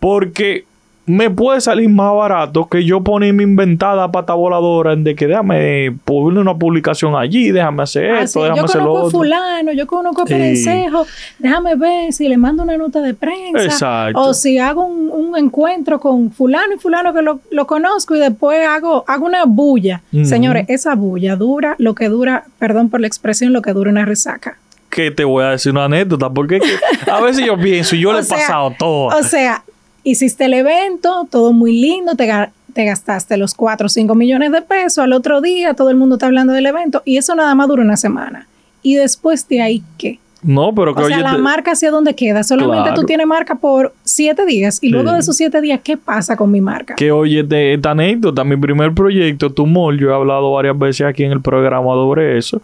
[0.00, 0.64] Porque
[1.08, 5.96] me puede salir más barato que yo ponerme inventada pata voladora en de que déjame
[6.04, 8.94] ponerle una publicación allí, déjame hacer ah, esto, déjame hacer lo otro.
[8.94, 11.06] Yo conozco a fulano, yo conozco a Perencejo,
[11.38, 13.64] déjame ver si le mando una nota de prensa.
[13.64, 14.20] Exacto.
[14.20, 19.04] O si hago un, encuentro con fulano y fulano que lo, conozco y después hago,
[19.06, 20.02] hago una bulla.
[20.24, 24.04] Señores, esa bulla dura lo que dura, perdón por la expresión, lo que dura una
[24.04, 24.58] resaca
[24.90, 26.60] que te voy a decir una anécdota, porque
[27.06, 29.16] a veces yo pienso, y yo le he pasado todo.
[29.16, 29.62] O sea,
[30.04, 32.28] hiciste el evento, todo muy lindo, te,
[32.72, 36.16] te gastaste los 4 o 5 millones de pesos, al otro día todo el mundo
[36.16, 38.46] está hablando del evento y eso nada más dura una semana.
[38.82, 40.18] Y después de ahí, ¿qué?
[40.42, 42.44] No, pero que o sea, la marca hacia dónde queda.
[42.44, 46.36] Solamente tú tienes marca por siete días y luego de esos siete días, ¿qué pasa
[46.36, 46.94] con mi marca?
[46.94, 51.24] Que oye, de esta anécdota, mi primer proyecto, Tumor, yo he hablado varias veces aquí
[51.24, 52.62] en el programa sobre eso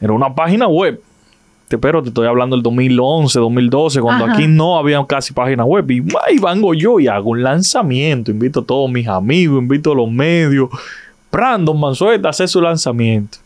[0.00, 1.00] Era una página web.
[1.68, 4.34] Te, pero te estoy hablando del 2011, 2012, cuando Ajá.
[4.34, 5.90] aquí no había casi página web.
[5.90, 8.30] Y ahí vengo yo y hago un lanzamiento.
[8.30, 10.70] Invito a todos mis amigos, invito a los medios.
[11.30, 13.38] Brandon Manzueta hace su lanzamiento.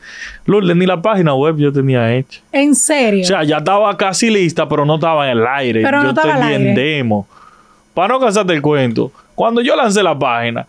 [0.47, 2.41] Lourdes, ni la página web yo tenía hecha.
[2.53, 3.23] En serio.
[3.23, 5.83] O sea, ya estaba casi lista, pero no estaba en el aire.
[5.83, 7.27] Pero no yo estaba tenía al en demo.
[7.93, 10.67] Para no cansarte el cuento, cuando yo lancé la página,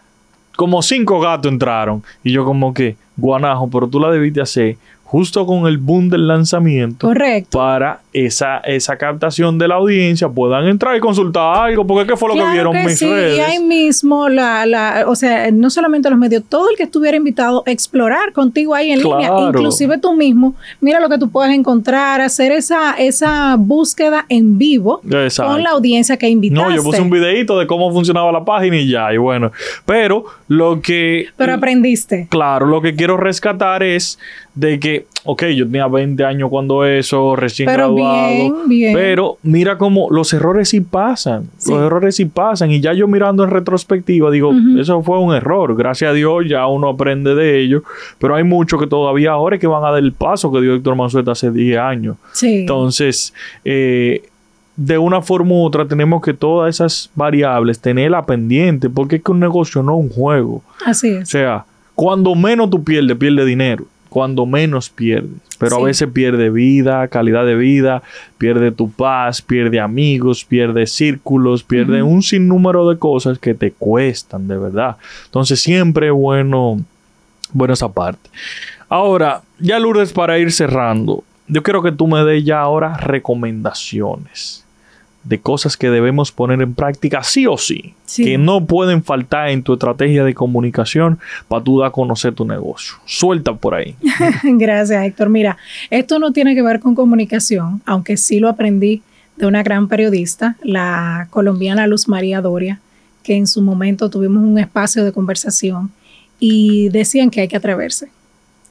[0.55, 2.03] como cinco gatos entraron.
[2.23, 4.77] Y yo como que, guanajo, pero tú la debiste hacer
[5.13, 7.05] justo con el boom del lanzamiento.
[7.05, 7.59] Correcto.
[7.59, 11.85] Para esa, esa captación de la audiencia puedan entrar y consultar algo.
[11.85, 13.37] Porque ¿qué fue lo que vieron que mis sí, redes?
[13.37, 17.17] y ahí mismo, la, la, o sea, no solamente los medios, todo el que estuviera
[17.17, 21.53] invitado a explorar contigo ahí en línea, inclusive tú mismo, mira lo que tú puedes
[21.53, 25.51] encontrar, hacer esa, esa búsqueda en vivo Exacto.
[25.51, 26.69] con la audiencia que invitaste.
[26.69, 29.51] No, yo puse un videito de cómo funcionaba la página y ya, y bueno.
[29.85, 32.27] Pero lo que Pero aprendiste.
[32.29, 34.19] Claro, lo que quiero rescatar es
[34.55, 38.93] de que, ok, yo tenía 20 años cuando eso, recién Pero graduado, bien, bien.
[38.93, 41.71] pero mira cómo los errores sí pasan, Sí.
[41.71, 45.75] los errores sí pasan y ya yo mirando en retrospectiva digo, eso fue un error,
[45.75, 47.83] gracias a Dios ya uno aprende de ello,
[48.19, 50.73] pero hay muchos que todavía ahora es que van a dar el paso que dio
[50.75, 52.17] Héctor Manzueta hace 10 años.
[52.31, 52.61] Sí.
[52.61, 53.33] Entonces,
[53.65, 54.23] eh,
[54.75, 59.31] de una forma u otra tenemos que todas esas variables tenerla pendiente, porque es que
[59.31, 60.63] un negocio no es un juego.
[60.85, 61.29] Así O es.
[61.29, 63.85] sea, cuando menos tú pierdes, pierdes dinero.
[64.13, 65.41] Cuando menos pierdes.
[65.57, 65.81] Pero Sí.
[65.81, 68.03] a veces pierde vida, calidad de vida,
[68.37, 74.47] pierde tu paz, pierde amigos, pierde círculos, pierde un sinnúmero de cosas que te cuestan
[74.47, 74.97] de verdad.
[75.25, 76.79] Entonces siempre bueno,
[77.53, 78.29] bueno esa parte.
[78.87, 84.62] Ahora, ya Lourdes, para ir cerrando, yo quiero que tú me des ya ahora recomendaciones
[85.23, 88.25] de cosas que debemos poner en práctica sí o sí, Sí.
[88.25, 91.17] que no pueden faltar en tu estrategia de comunicación
[91.47, 92.95] para tú dar a conocer tu negocio.
[93.05, 93.95] Suelta por ahí.
[94.43, 95.29] Gracias, Héctor.
[95.29, 95.57] Mira,
[95.89, 99.01] esto no tiene que ver con comunicación, aunque sí lo aprendí
[99.37, 102.79] de una gran periodista, la colombiana Luz María Doria,
[103.23, 105.91] que en su momento tuvimos un espacio de conversación
[106.39, 108.09] y decían que hay que atreverse.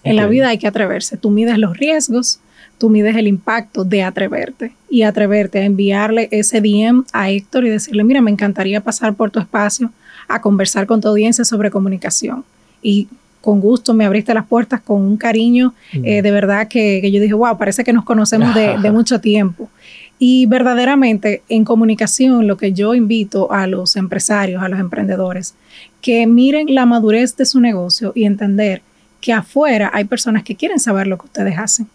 [0.05, 1.16] En la vida hay que atreverse.
[1.16, 2.38] Tú mides los riesgos,
[2.83, 7.68] tú mides el impacto de atreverte y atreverte a enviarle ese DM a Héctor y
[7.68, 9.93] decirle, mira, me encantaría pasar por tu espacio
[10.26, 12.45] a conversar con tu audiencia sobre comunicación.
[12.83, 13.07] Y
[13.41, 17.22] con gusto me abriste las puertas con un cariño, eh, de verdad que, que yo
[17.22, 19.70] dije, wow, parece que nos conocemos de, de mucho tiempo.
[20.18, 25.55] Y verdaderamente en comunicación lo que yo invito a los empresarios, a los emprendedores,
[26.01, 28.83] que miren la madurez de su negocio y entender
[29.20, 31.87] que afuera hay personas que quieren saber lo que ustedes hacen.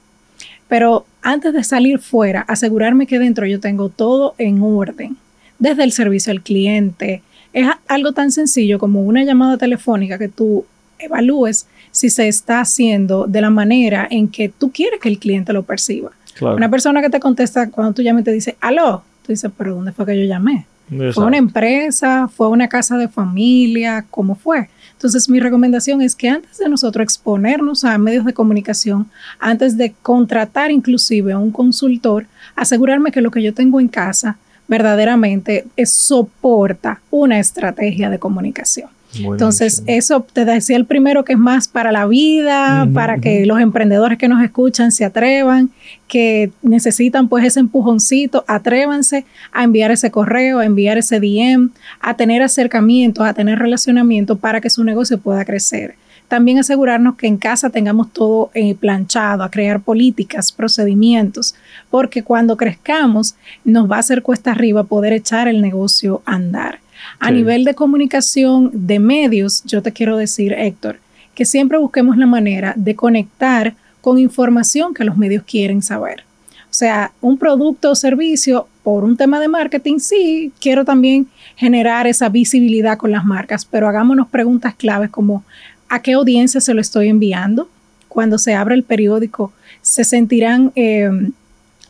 [0.67, 5.17] Pero antes de salir fuera, asegurarme que dentro yo tengo todo en orden,
[5.59, 7.21] desde el servicio al cliente.
[7.53, 10.65] Es algo tan sencillo como una llamada telefónica que tú
[10.99, 15.53] evalúes si se está haciendo de la manera en que tú quieres que el cliente
[15.53, 16.11] lo perciba.
[16.35, 16.55] Claro.
[16.55, 19.75] Una persona que te contesta cuando tú llamas y te dice, aló, tú dices, pero
[19.75, 20.65] ¿dónde fue que yo llamé?
[20.91, 21.13] Exacto.
[21.13, 22.27] ¿Fue una empresa?
[22.27, 24.05] ¿Fue una casa de familia?
[24.09, 24.69] ¿Cómo fue?
[24.97, 29.07] Entonces, mi recomendación es que antes de nosotros exponernos a medios de comunicación,
[29.39, 32.25] antes de contratar inclusive a un consultor,
[32.55, 34.37] asegurarme que lo que yo tengo en casa
[34.67, 38.89] verdaderamente es- soporta una estrategia de comunicación.
[39.19, 43.59] Entonces, eso te decía el primero que es más para la vida, para que los
[43.59, 45.69] emprendedores que nos escuchan se atrevan,
[46.07, 52.15] que necesitan pues ese empujoncito, atrévanse a enviar ese correo, a enviar ese DM, a
[52.15, 55.95] tener acercamiento, a tener relacionamiento para que su negocio pueda crecer.
[56.27, 61.55] También asegurarnos que en casa tengamos todo eh, planchado, a crear políticas, procedimientos,
[61.89, 66.79] porque cuando crezcamos nos va a hacer cuesta arriba poder echar el negocio a andar.
[67.19, 67.33] A Sí.
[67.33, 70.99] nivel de comunicación de medios, yo te quiero decir, Héctor,
[71.35, 76.23] que siempre busquemos la manera de conectar con información que los medios quieren saber.
[76.69, 82.07] O sea, un producto o servicio por un tema de marketing, sí, quiero también generar
[82.07, 85.43] esa visibilidad con las marcas, pero hagámonos preguntas claves como
[85.89, 87.69] ¿a qué audiencia se lo estoy enviando?
[88.07, 89.51] Cuando se abre el periódico,
[89.81, 91.09] ¿se sentirán eh,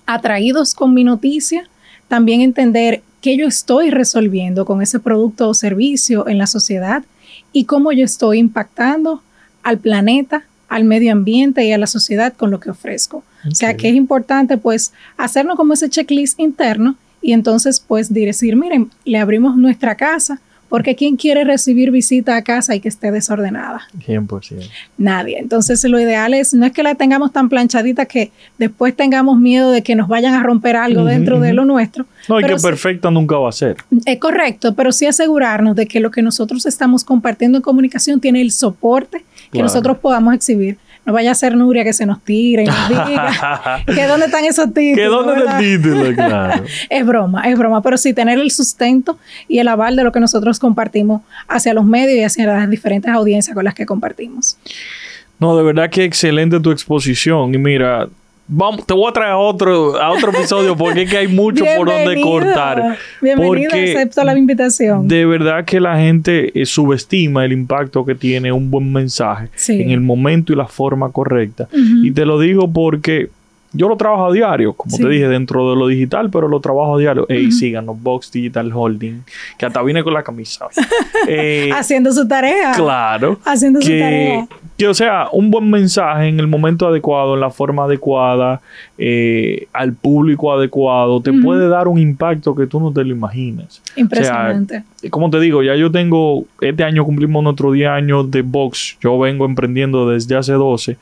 [0.05, 1.68] atraídos con mi noticia?
[2.07, 7.03] También entender qué yo estoy resolviendo con ese producto o servicio en la sociedad
[7.51, 9.21] y cómo yo estoy impactando
[9.63, 13.25] al planeta, al medio ambiente y a la sociedad con lo que ofrezco.
[13.45, 18.55] O sea que es importante pues hacernos como ese checklist interno y entonces pues decir,
[18.55, 20.39] miren, le abrimos nuestra casa
[20.70, 23.82] porque ¿quién quiere recibir visita a casa y que esté desordenada?
[24.05, 24.70] 100%.
[24.97, 25.38] Nadie.
[25.39, 29.72] Entonces lo ideal es, no es que la tengamos tan planchadita que después tengamos miedo
[29.72, 32.05] de que nos vayan a romper algo dentro de lo nuestro.
[32.28, 33.78] No, y que sí- perfecta nunca va a ser.
[34.05, 38.41] es correcto, pero sí asegurarnos de que lo que nosotros estamos compartiendo en comunicación tiene
[38.41, 39.68] el soporte que Claro.
[39.68, 40.78] nosotros podamos exhibir.
[41.08, 44.43] No vaya a ser Nuria que se nos tire y nos diga que dónde están
[44.43, 44.97] esos títulos.
[44.97, 46.14] ¿Que dónde están el título?
[46.14, 46.64] Claro.
[46.89, 50.20] es broma, es broma, pero sí tener el sustento y el aval de lo que
[50.20, 54.58] nosotros compartimos hacia los medios y hacia las diferentes audiencias con las que compartimos.
[55.39, 57.55] No, de verdad que excelente tu exposición.
[57.55, 58.10] Y mira,
[58.50, 61.66] Vamos, te voy a traer a otro, a otro episodio porque es que hay mucho
[61.76, 62.98] por donde cortar.
[63.22, 65.06] Bienvenido, acepto la invitación.
[65.06, 69.91] De verdad que la gente eh, subestima el impacto que tiene un buen mensaje en
[69.91, 71.68] el momento y la forma correcta.
[71.74, 73.30] Y te lo digo porque
[73.74, 76.95] yo lo trabajo a diario, como te dije, dentro de lo digital, pero lo trabajo
[76.95, 77.26] a diario.
[77.30, 79.24] Ey, síganos, Box Digital Holding,
[79.57, 80.68] que hasta viene con la camisa.
[81.30, 82.72] Eh, Haciendo su tarea.
[82.74, 83.39] Claro.
[83.43, 84.47] Haciendo su tarea.
[84.78, 88.61] Que, o sea, un buen mensaje en el momento adecuado, en la forma adecuada,
[88.97, 93.82] eh, al público adecuado, te puede dar un impacto que tú no te lo imaginas.
[93.95, 94.84] Impresionante.
[95.09, 98.97] como te digo, ya yo tengo, este año cumplimos nuestro 10 años de Box.
[99.01, 100.97] Yo vengo emprendiendo desde hace 12.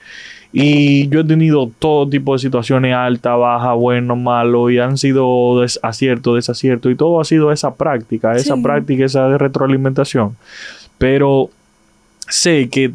[0.58, 5.62] Y yo he tenido todo tipo de situaciones alta, baja, bueno, malo, y han sido
[5.84, 10.38] acierto, desacierto, y todo ha sido esa práctica, esa práctica, esa retroalimentación.
[10.98, 11.50] Pero
[12.30, 12.94] sé que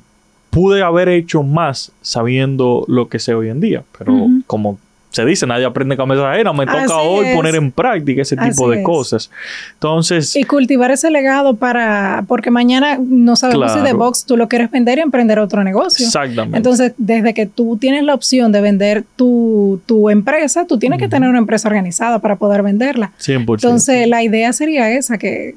[0.49, 4.79] pude haber hecho más sabiendo lo que sé hoy en día, pero como
[5.11, 6.53] se dice, nadie aprende cabeza ajena.
[6.53, 9.31] Me toca hoy poner en práctica ese tipo de cosas.
[9.75, 10.37] Entonces.
[10.37, 12.25] Y cultivar ese legado para.
[12.29, 16.07] Porque mañana no sabemos si de Box tú lo quieres vender y emprender otro negocio.
[16.07, 16.57] Exactamente.
[16.57, 19.81] Entonces, desde que tú tienes la opción de vender tu,
[20.11, 23.13] empresa, tú tienes que tener una empresa organizada para poder venderla.
[23.21, 23.55] 100%.
[23.55, 25.57] Entonces, la idea sería esa, que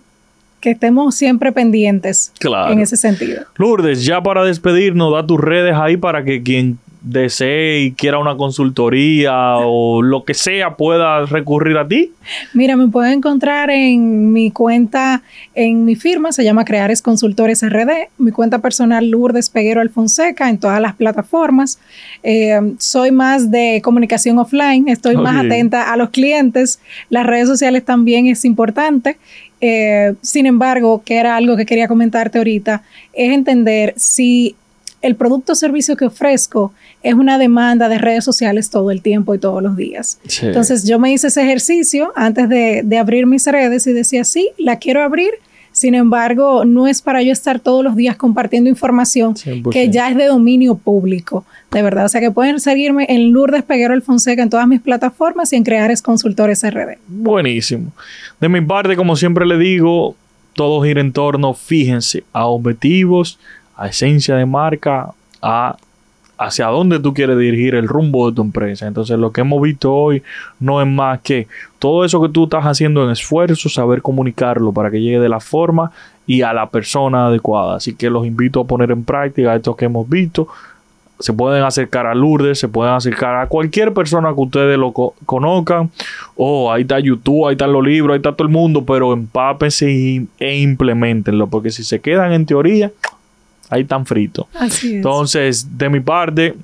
[0.63, 3.43] que estemos siempre pendientes en ese sentido.
[3.57, 8.37] Lourdes, ya para despedirnos, da tus redes ahí para que quien desee y quiera una
[8.37, 12.11] consultoría o lo que sea pueda recurrir a ti?
[12.53, 15.21] Mira, me puede encontrar en mi cuenta,
[15.53, 20.57] en mi firma, se llama Creares Consultores RD, mi cuenta personal Lourdes Peguero Alfonseca en
[20.57, 21.77] todas las plataformas.
[22.23, 26.79] Eh, soy más de comunicación offline, estoy más atenta a los clientes,
[27.09, 29.17] las redes sociales también es importante.
[29.65, 32.83] Eh, sin embargo, que era algo que quería comentarte ahorita,
[33.13, 34.55] es entender si
[35.03, 36.73] el producto o servicio que ofrezco
[37.03, 40.17] es una demanda de redes sociales todo el tiempo y todos los días.
[40.41, 44.77] Entonces yo me hice ese ejercicio antes de, abrir mis redes y decía, sí, la
[44.77, 45.31] quiero abrir.
[45.73, 49.33] Sin embargo, no es para yo estar todos los días compartiendo información
[49.71, 52.05] que ya es de dominio público, de verdad.
[52.05, 55.63] O sea que pueden seguirme en Lourdes Peguero Alfonseca en todas mis plataformas y en
[55.63, 56.99] Creares Consultores RD.
[57.07, 57.91] Buenísimo.
[58.39, 60.15] De mi parte, como siempre le digo,
[60.53, 63.39] todo gira en torno, fíjense, a objetivos,
[63.75, 65.75] a esencia de marca, a
[66.37, 68.87] hacia dónde tú quieres dirigir el rumbo de tu empresa.
[68.87, 70.23] Entonces lo que hemos visto hoy
[70.59, 71.47] no es más que
[71.79, 75.39] todo eso que tú estás haciendo en esfuerzo, saber comunicarlo para que llegue de la
[75.39, 75.91] forma
[76.25, 77.77] y a la persona adecuada.
[77.77, 80.47] Así que los invito a poner en práctica esto que hemos visto.
[81.19, 85.91] Se pueden acercar a Lourdes, se pueden acercar a cualquier persona que ustedes lo conozcan.
[86.35, 90.25] Oh, ahí está YouTube, ahí están los libros, ahí está todo el mundo, pero empápense
[90.39, 92.91] e implementenlo, porque si se quedan en teoría,
[93.73, 94.47] ahí tan frito.
[94.53, 94.93] Así es.
[94.95, 96.55] Entonces, de mi parte,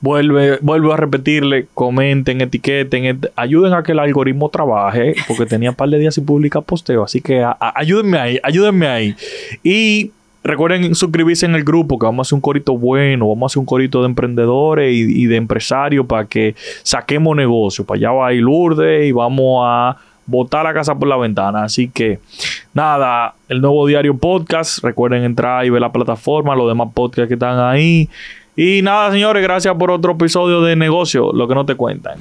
[0.00, 5.76] vuelve, vuelvo a repetirle, comenten, etiqueten, ayuden a que el algoritmo trabaje, porque tenía un
[5.76, 9.14] par de días sin publicar posteo, así que ayúdenme ahí, ayúdenme ahí.
[9.62, 10.12] Y
[10.44, 13.60] recuerden suscribirse en el grupo, que vamos a hacer un corito bueno, vamos a hacer
[13.60, 17.84] un corito de emprendedores y, y de empresarios para que saquemos negocio.
[17.84, 19.96] Para allá va a ir Lourdes y vamos a
[20.28, 21.64] botar la casa por la ventana.
[21.64, 22.20] Así que
[22.72, 24.84] nada, el nuevo diario podcast.
[24.84, 28.08] Recuerden entrar y ver la plataforma, los demás podcasts que están ahí.
[28.54, 32.18] Y nada, señores, gracias por otro episodio de negocio, lo que no te cuentan.